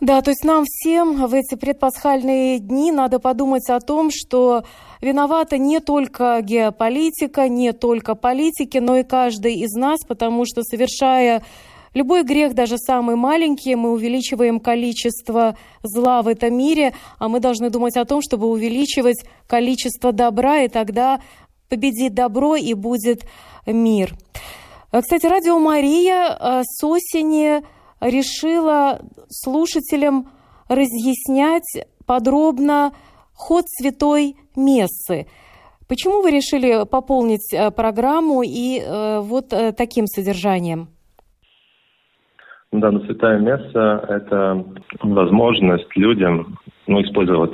Да, 0.00 0.20
то 0.20 0.30
есть 0.30 0.44
нам 0.44 0.64
всем 0.64 1.26
в 1.26 1.32
эти 1.32 1.54
предпасхальные 1.54 2.58
дни 2.58 2.90
надо 2.90 3.20
подумать 3.20 3.70
о 3.70 3.78
том, 3.78 4.10
что 4.10 4.64
виновата 5.00 5.58
не 5.58 5.78
только 5.78 6.40
геополитика, 6.42 7.48
не 7.48 7.72
только 7.72 8.16
политики, 8.16 8.78
но 8.78 8.96
и 8.96 9.04
каждый 9.04 9.54
из 9.54 9.72
нас, 9.74 10.04
потому 10.04 10.44
что 10.44 10.62
совершая 10.62 11.42
Любой 11.94 12.22
грех, 12.22 12.54
даже 12.54 12.78
самый 12.78 13.16
маленький, 13.16 13.74
мы 13.74 13.92
увеличиваем 13.92 14.60
количество 14.60 15.58
зла 15.82 16.22
в 16.22 16.28
этом 16.28 16.56
мире, 16.56 16.94
а 17.18 17.28
мы 17.28 17.38
должны 17.38 17.68
думать 17.68 17.98
о 17.98 18.06
том, 18.06 18.22
чтобы 18.22 18.46
увеличивать 18.46 19.26
количество 19.46 20.10
добра, 20.10 20.60
и 20.60 20.68
тогда 20.68 21.20
победит 21.72 22.12
добро 22.12 22.54
и 22.54 22.74
будет 22.74 23.24
мир. 23.64 24.14
Кстати, 24.90 25.24
Радио 25.24 25.58
Мария 25.58 26.36
э, 26.38 26.62
с 26.64 26.84
осени 26.84 27.62
решила 27.98 29.00
слушателям 29.30 30.30
разъяснять 30.68 31.86
подробно 32.04 32.92
ход 33.32 33.64
святой 33.68 34.36
мессы. 34.54 35.26
Почему 35.88 36.20
вы 36.20 36.30
решили 36.30 36.84
пополнить 36.84 37.50
э, 37.54 37.70
программу 37.70 38.42
и 38.42 38.78
э, 38.78 39.20
вот 39.20 39.54
э, 39.54 39.72
таким 39.72 40.06
содержанием? 40.06 40.90
Да, 42.72 42.90
но 42.90 43.00
святая 43.00 43.38
месса– 43.38 44.02
это 44.08 44.64
возможность 45.02 45.94
людям 45.94 46.56
ну, 46.86 47.02
использовать 47.02 47.52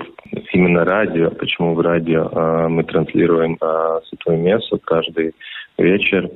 именно 0.52 0.84
радио. 0.84 1.30
Почему 1.30 1.74
в 1.74 1.80
радио 1.80 2.28
э, 2.30 2.68
мы 2.68 2.84
транслируем 2.84 3.58
э, 3.60 4.00
святую 4.08 4.38
мессу 4.38 4.80
каждый 4.84 5.34
вечер, 5.76 6.30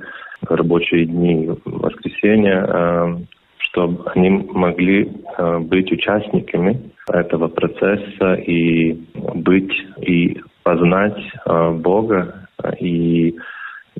рабочие 0.49 1.05
дни, 1.05 1.49
воскресенье, 1.63 2.65
э, 2.67 3.17
чтобы 3.57 4.03
они 4.15 4.29
могли 4.29 5.09
э, 5.37 5.59
быть 5.59 5.89
участниками 5.89 6.91
этого 7.07 7.47
процесса 7.47 8.33
и 8.33 8.93
быть 9.15 9.73
и 10.01 10.41
познать 10.63 11.17
э, 11.45 11.71
Бога 11.71 12.49
и, 12.81 13.33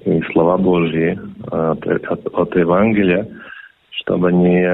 и 0.04 0.22
слова 0.34 0.58
Божьи 0.58 1.18
э, 1.18 1.76
от, 2.10 2.28
от 2.34 2.56
Евангелия, 2.58 3.30
чтобы 4.04 4.30
они 4.30 4.66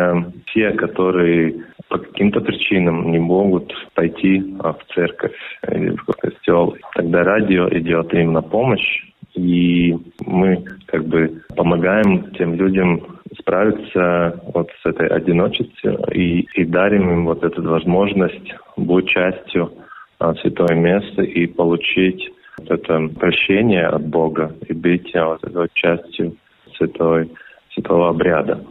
все, 0.48 0.72
которые 0.72 1.56
по 1.88 1.98
каким-то 1.98 2.42
причинам 2.42 3.12
не 3.12 3.20
могут 3.20 3.74
пойти 3.96 4.40
в 4.40 4.78
церковь 4.94 5.36
или 5.72 5.96
в 5.96 6.06
костел, 6.06 6.76
тогда 6.96 7.24
радио 7.24 7.68
идет 7.70 8.14
им 8.14 8.34
на 8.34 8.42
помощь, 8.42 9.06
и 9.36 9.98
мы 10.26 10.64
как 10.88 11.06
бы 11.06 11.42
помогаем 11.56 12.32
тем 12.32 12.56
людям 12.56 13.02
справиться 13.40 14.40
вот 14.54 14.70
с 14.82 14.86
этой 14.86 15.08
одиночеством 15.08 15.98
и, 16.12 16.48
и 16.56 16.66
дарим 16.66 17.10
им 17.12 17.26
вот 17.26 17.44
эту 17.44 17.62
возможность 17.64 18.54
быть 18.76 19.08
частью 19.08 19.72
а, 20.20 20.34
святого 20.36 20.74
места 20.74 21.22
и 21.22 21.48
получить 21.48 22.30
вот 22.58 22.72
это 22.72 23.08
прощение 23.20 23.86
от 23.86 24.06
Бога 24.06 24.54
и 24.68 24.74
быть 24.74 25.16
а, 25.16 25.30
вот 25.30 25.44
этой 25.44 25.70
частью 25.74 26.36
святой, 26.76 27.32
святого 27.74 28.10
обряда. 28.10 28.64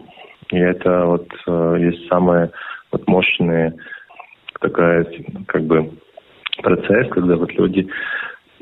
И 0.51 0.59
это 0.59 1.07
вот 1.07 1.29
э, 1.47 1.77
есть 1.81 2.09
самое 2.09 2.51
вот 2.91 3.07
мощное 3.07 3.75
такая 4.61 5.07
как 5.47 5.63
бы 5.65 5.91
процесс, 6.63 7.09
когда 7.11 7.37
вот 7.37 7.53
люди 7.53 7.89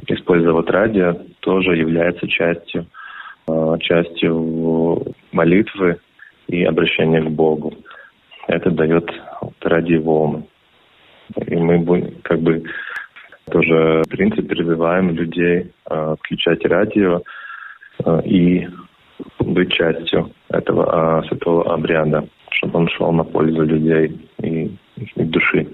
используя 0.07 0.53
вот 0.53 0.71
радио, 0.71 1.17
тоже 1.41 1.77
является 1.77 2.29
частью 2.29 2.87
Э, 3.49 3.77
частью 3.81 5.15
молитвы 5.31 6.01
и 6.49 6.65
обращения 6.65 7.23
к 7.23 7.31
Богу. 7.31 7.73
Это 8.49 8.71
дает 8.71 9.09
радиоволны. 9.61 10.47
И 11.47 11.55
мы 11.55 12.13
как 12.23 12.41
бы 12.41 12.65
тоже, 13.51 14.03
в 14.05 14.09
принципе, 14.09 14.43
призываем 14.43 15.11
людей 15.11 15.71
включать 15.85 16.65
радио 16.65 17.23
э, 18.05 18.21
и 18.25 18.69
быть 19.39 19.73
частью 19.73 20.33
этого 20.49 21.23
э, 21.23 21.29
святого 21.29 21.73
обряда, 21.73 22.29
чтобы 22.51 22.79
он 22.81 22.89
шел 22.89 23.13
на 23.13 23.25
пользу 23.25 23.63
людей 23.63 24.31
и 24.43 24.77
их 24.97 25.31
души. 25.31 25.69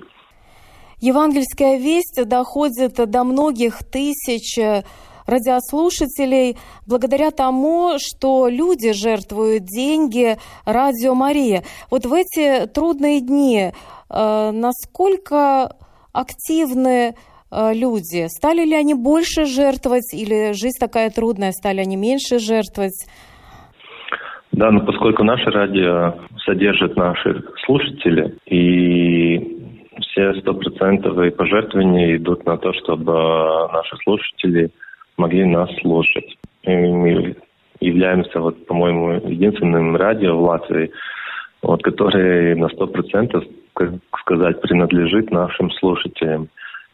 Евангельская 1.01 1.79
весть 1.79 2.21
доходит 2.27 2.95
до 2.95 3.25
многих 3.25 3.83
тысяч 3.83 4.59
радиослушателей 5.27 6.57
благодаря 6.87 7.31
тому, 7.31 7.95
что 7.99 8.49
люди 8.49 8.93
жертвуют 8.93 9.65
деньги 9.65 10.39
Радио 10.65 11.15
Мария. 11.15 11.65
Вот 11.91 12.07
в 12.07 12.13
эти 12.13 12.67
трудные 12.67 13.21
дни 13.21 13.73
э, 14.11 14.51
насколько 14.53 15.77
активны 16.13 17.15
э, 17.51 17.75
люди? 17.75 18.27
Стали 18.29 18.65
ли 18.65 18.75
они 18.75 18.95
больше 18.95 19.45
жертвовать 19.45 20.13
или 20.13 20.53
жизнь 20.53 20.79
такая 20.79 21.11
трудная, 21.11 21.53
стали 21.53 21.81
они 21.81 21.97
меньше 21.97 22.39
жертвовать? 22.39 23.07
Да, 24.53 24.71
но 24.71 24.81
поскольку 24.81 25.25
наше 25.25 25.51
радио 25.51 26.15
содержит 26.45 26.97
наши 26.97 27.43
слушатели, 27.65 28.35
и 28.47 29.59
все 30.01 30.35
стопроцентовые 30.41 31.31
пожертвования 31.31 32.17
идут 32.17 32.45
на 32.45 32.59
то, 32.59 32.73
чтобы 32.75 33.13
наши 33.73 33.97
слушатели 34.05 34.71
могли 35.17 35.45
нас 35.45 35.71
слушать. 35.81 36.37
И 36.65 36.71
мы 36.71 37.37
являемся, 37.81 38.41
вот, 38.41 38.67
по-моему, 38.67 39.13
единственным 39.29 39.97
радио 39.97 40.37
в 40.37 40.43
Латвии, 40.43 40.91
вот, 41.63 41.83
который 41.83 42.55
на 42.55 42.69
сто 42.69 42.87
процентов, 42.87 43.45
как 43.75 43.93
сказать, 44.21 44.61
принадлежит 44.61 45.31
нашим 45.31 45.71
слушателям. 45.73 46.49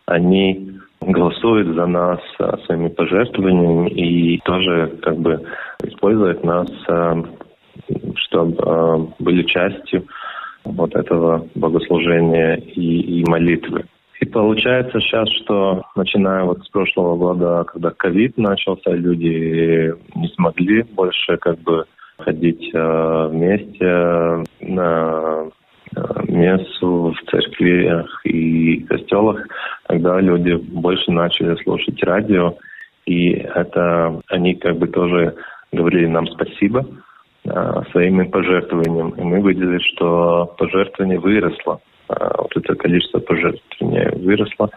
Они 0.07 0.79
голосуют 1.01 1.75
за 1.75 1.87
нас 1.87 2.21
а, 2.39 2.57
своими 2.67 2.89
пожертвованиями 2.89 3.91
и 3.91 4.39
тоже 4.41 4.99
как 5.03 5.17
бы 5.19 5.43
используют 5.83 6.45
нас 6.45 6.69
а, 8.43 8.99
чтобы 8.99 9.15
были 9.19 9.43
частью 9.45 10.07
вот 10.65 10.95
этого 10.95 11.47
богослужения 11.55 12.57
и, 12.57 13.21
и 13.21 13.25
молитвы. 13.25 13.85
И 14.21 14.27
получается 14.27 15.01
сейчас, 15.01 15.29
что 15.43 15.85
начиная 15.95 16.45
вот 16.45 16.65
с 16.65 16.69
прошлого 16.69 17.17
года, 17.17 17.65
когда 17.65 17.91
ковид 17.91 18.37
начался, 18.37 18.91
люди 18.91 19.95
не 20.17 20.29
смогли 20.35 20.83
больше 20.83 21.37
как 21.37 21.59
бы 21.61 21.85
ходить 22.19 22.71
э, 22.75 23.29
вместе 23.31 24.45
на 24.61 25.45
э, 25.95 26.01
мессу 26.27 27.15
в 27.17 27.31
церквях 27.31 28.27
и 28.27 28.81
костелах, 28.81 29.47
тогда 29.87 30.21
люди 30.21 30.55
больше 30.55 31.13
начали 31.13 31.55
слушать 31.63 32.03
радио, 32.03 32.57
и 33.07 33.31
это 33.31 34.21
они 34.29 34.57
как 34.57 34.79
бы 34.79 34.89
тоже 34.89 35.37
говорили 35.71 36.07
нам 36.07 36.27
спасибо 36.27 36.81
э, 36.81 37.08
своими 37.93 38.25
пожертвованием. 38.25 39.11
И 39.11 39.23
мы 39.23 39.41
видели, 39.41 39.79
что 39.79 40.55
пожертвование 40.59 41.19
выросло. 41.19 41.81
Э, 42.09 42.15
вот 42.39 42.57
это 42.57 42.75
количество 42.75 43.21
пожертвований 43.21 44.25
выросло. 44.25 44.71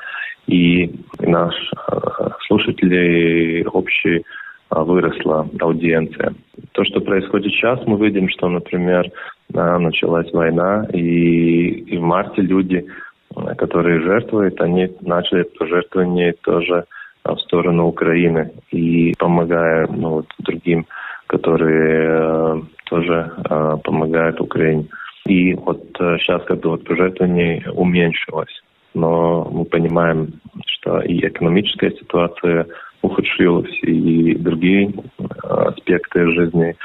И 0.47 0.91
наш 1.19 1.53
э, 1.87 2.29
слушатели 2.47 3.65
общий 3.71 4.17
э, 4.17 4.21
выросла 4.69 5.47
аудиенция. 5.59 6.33
То, 6.73 6.83
что 6.83 7.01
происходит 7.01 7.51
сейчас, 7.53 7.79
мы 7.85 7.97
видим, 7.97 8.29
что, 8.29 8.47
например, 8.49 9.11
началась 9.53 10.31
война, 10.31 10.87
и, 10.93 11.67
и 11.67 11.97
в 11.97 12.01
марте 12.01 12.41
люди, 12.41 12.85
которые 13.57 13.99
жертвуют, 13.99 14.61
они 14.61 14.89
начали 15.01 15.43
пожертвование 15.43 16.33
тоже 16.41 16.85
в 17.25 17.35
сторону 17.39 17.87
Украины 17.87 18.51
и 18.71 19.13
помогая 19.19 19.87
ну, 19.87 20.09
вот, 20.09 20.27
другим, 20.39 20.85
которые 21.31 22.09
э, 22.09 22.61
тоже 22.87 23.31
э, 23.49 23.77
помогают 23.85 24.41
Украине. 24.41 24.87
И 25.25 25.53
вот 25.53 25.81
сейчас 25.97 26.43
как 26.43 26.59
бы 26.59 26.71
вот 26.71 26.83
пожертвование 26.83 27.63
уменьшилось. 27.73 28.61
Но 28.93 29.47
мы 29.49 29.63
понимаем, 29.63 30.33
что 30.65 30.99
и 30.99 31.25
экономическая 31.25 31.91
ситуация 31.91 32.67
ухудшилась, 33.01 33.71
и 33.83 34.35
другие 34.35 34.91
аспекты 35.43 36.29
жизни 36.31 36.75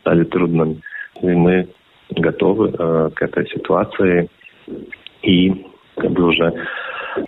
стали 0.00 0.24
трудными. 0.24 0.80
И 1.22 1.26
мы 1.26 1.68
готовы 2.10 2.72
к 2.72 3.22
этой 3.22 3.46
ситуации 3.48 4.28
и 5.22 5.66
как 5.96 6.10
бы 6.10 6.24
уже 6.24 6.52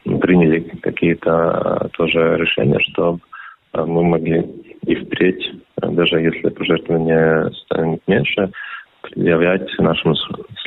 приняли 0.05 0.61
какие-то 0.83 1.91
тоже 1.93 2.39
решения, 2.39 2.81
чтобы 2.81 3.21
мы 3.75 4.03
могли 4.03 4.45
и 4.87 4.95
впредь, 4.97 5.60
даже 5.83 6.21
если 6.21 6.49
пожертвования 6.49 7.51
станет 7.65 8.01
меньше, 8.07 8.51
предъявлять 9.03 9.69
нашим 9.79 10.15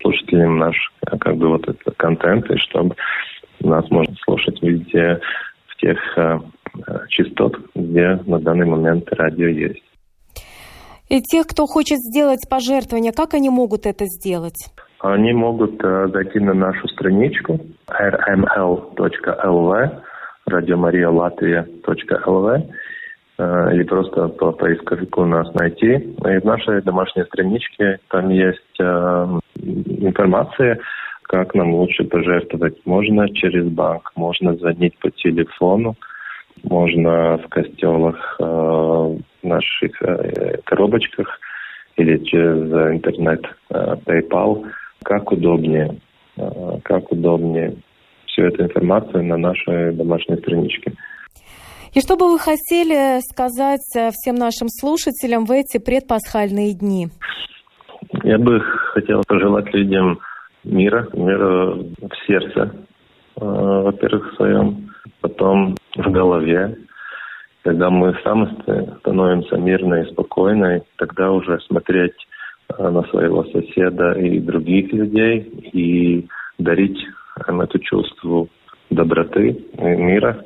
слушателям 0.01 0.57
наш 0.57 0.75
как 1.19 1.37
бы 1.37 1.49
вот 1.49 1.67
этот 1.67 1.95
контент, 1.97 2.49
и 2.49 2.57
чтобы 2.57 2.95
нас 3.59 3.87
можно 3.89 4.15
слушать 4.23 4.61
везде 4.61 5.19
в 5.67 5.75
тех 5.77 5.97
э, 6.17 6.39
частот, 7.09 7.57
где 7.75 8.19
на 8.25 8.39
данный 8.39 8.65
момент 8.65 9.11
радио 9.11 9.47
есть. 9.47 9.83
И 11.09 11.21
тех, 11.21 11.45
кто 11.47 11.67
хочет 11.67 11.99
сделать 11.99 12.47
пожертвование, 12.49 13.11
как 13.11 13.33
они 13.33 13.49
могут 13.49 13.85
это 13.85 14.05
сделать? 14.05 14.71
Они 14.99 15.33
могут 15.33 15.83
э, 15.83 16.07
зайти 16.13 16.39
на 16.39 16.53
нашу 16.53 16.87
страничку 16.87 17.59
rml.lv, 17.87 20.01
радиомариялатвия.lv, 20.45 22.55
э, 22.55 22.61
или 23.73 23.83
просто 23.83 24.27
по 24.27 24.51
поисковику 24.51 25.25
нас 25.25 25.53
найти. 25.53 25.93
И 25.93 26.39
в 26.39 26.43
нашей 26.43 26.81
домашней 26.81 27.23
страничке 27.23 27.99
там 28.09 28.29
есть 28.29 28.79
э, 28.79 29.39
информация, 29.55 30.79
как 31.23 31.53
нам 31.55 31.73
лучше 31.73 32.03
пожертвовать. 32.03 32.85
Можно 32.85 33.29
через 33.29 33.65
банк, 33.67 34.11
можно 34.15 34.55
звонить 34.55 34.97
по 34.99 35.09
телефону, 35.11 35.95
можно 36.63 37.37
в 37.37 37.47
костелах, 37.49 38.35
э, 38.39 38.43
в 38.43 39.21
наших 39.43 40.01
э, 40.01 40.57
коробочках 40.63 41.39
или 41.97 42.17
через 42.23 42.71
интернет 42.95 43.45
э, 43.69 43.95
PayPal, 44.05 44.65
как 45.03 45.31
удобнее, 45.31 45.97
э, 46.37 46.79
как 46.83 47.11
удобнее. 47.11 47.75
Всю 48.25 48.45
эту 48.45 48.63
информацию 48.63 49.23
на 49.23 49.37
нашей 49.37 49.93
домашней 49.93 50.37
страничке. 50.37 50.93
И 51.95 52.01
что 52.01 52.15
бы 52.15 52.31
вы 52.31 52.39
хотели 52.39 53.19
сказать 53.21 53.85
э, 53.95 54.09
всем 54.13 54.33
нашим 54.33 54.67
слушателям 54.67 55.45
в 55.45 55.51
эти 55.51 55.77
предпасхальные 55.77 56.73
дни? 56.73 57.09
Я 58.23 58.39
бы 58.39 58.59
хотел 58.93 59.21
пожелать 59.27 59.71
людям 59.75 60.19
мира, 60.63 61.07
мира 61.13 61.75
в 61.75 62.25
сердце, 62.25 62.73
э, 63.35 63.41
во-первых, 63.45 64.33
в 64.33 64.35
своем, 64.37 64.89
потом 65.21 65.75
в 65.95 66.11
голове. 66.11 66.75
Когда 67.61 67.91
мы 67.91 68.17
сами 68.23 68.49
становимся 69.01 69.57
мирной 69.57 70.01
и 70.01 70.11
спокойной, 70.11 70.81
тогда 70.97 71.31
уже 71.31 71.59
смотреть 71.67 72.15
э, 72.75 72.89
на 72.89 73.03
своего 73.03 73.43
соседа 73.43 74.13
и 74.13 74.39
других 74.39 74.91
людей 74.91 75.41
и 75.73 76.27
дарить 76.57 76.97
им 77.47 77.61
это 77.61 77.77
чувство 77.77 78.47
доброты 78.89 79.49
и 79.49 79.83
мира. 79.83 80.43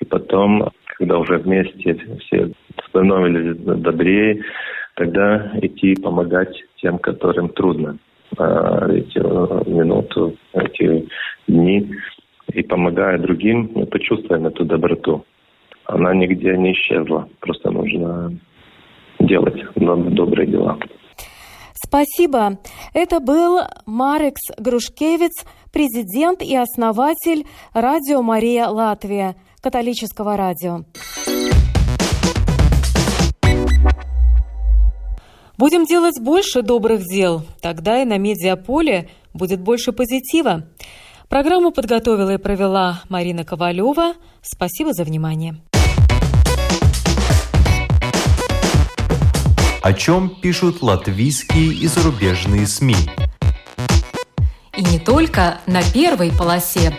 И 0.00 0.04
потом, 0.04 0.70
когда 1.00 1.18
уже 1.18 1.38
вместе 1.38 1.98
все 2.20 2.50
становились 2.88 3.56
добрее, 3.56 4.42
тогда 4.96 5.50
идти 5.62 5.94
помогать 5.94 6.54
тем, 6.76 6.98
которым 6.98 7.48
трудно 7.48 7.96
эти 8.32 9.18
минуту, 9.68 10.36
эти 10.52 11.08
дни. 11.48 11.90
И 12.52 12.62
помогая 12.62 13.18
другим, 13.18 13.70
мы 13.74 13.86
почувствуем 13.86 14.46
эту 14.46 14.64
доброту. 14.64 15.24
Она 15.86 16.14
нигде 16.14 16.56
не 16.58 16.72
исчезла. 16.72 17.28
Просто 17.40 17.70
нужно 17.70 18.36
делать 19.20 19.62
добрые 19.76 20.48
дела. 20.48 20.78
Спасибо. 21.72 22.58
Это 22.92 23.20
был 23.20 23.60
Марекс 23.86 24.42
Грушкевич, 24.58 25.32
президент 25.72 26.42
и 26.42 26.54
основатель 26.56 27.46
радио 27.72 28.22
«Мария 28.22 28.66
Латвия», 28.66 29.34
католического 29.60 30.36
радио. 30.36 30.84
Будем 35.56 35.84
делать 35.84 36.18
больше 36.18 36.62
добрых 36.62 37.02
дел, 37.04 37.42
тогда 37.60 38.00
и 38.00 38.06
на 38.06 38.16
медиаполе 38.16 39.10
будет 39.34 39.60
больше 39.60 39.92
позитива. 39.92 40.66
Программу 41.28 41.70
подготовила 41.70 42.34
и 42.34 42.38
провела 42.38 43.02
Марина 43.08 43.44
Ковалева. 43.44 44.14
Спасибо 44.42 44.92
за 44.94 45.04
внимание. 45.04 45.60
О 49.82 49.92
чем 49.92 50.30
пишут 50.40 50.82
латвийские 50.82 51.74
и 51.74 51.86
зарубежные 51.86 52.66
СМИ? 52.66 52.96
И 54.76 54.82
не 54.82 54.98
только 54.98 55.60
на 55.66 55.82
первой 55.92 56.30
полосе. 56.30 56.98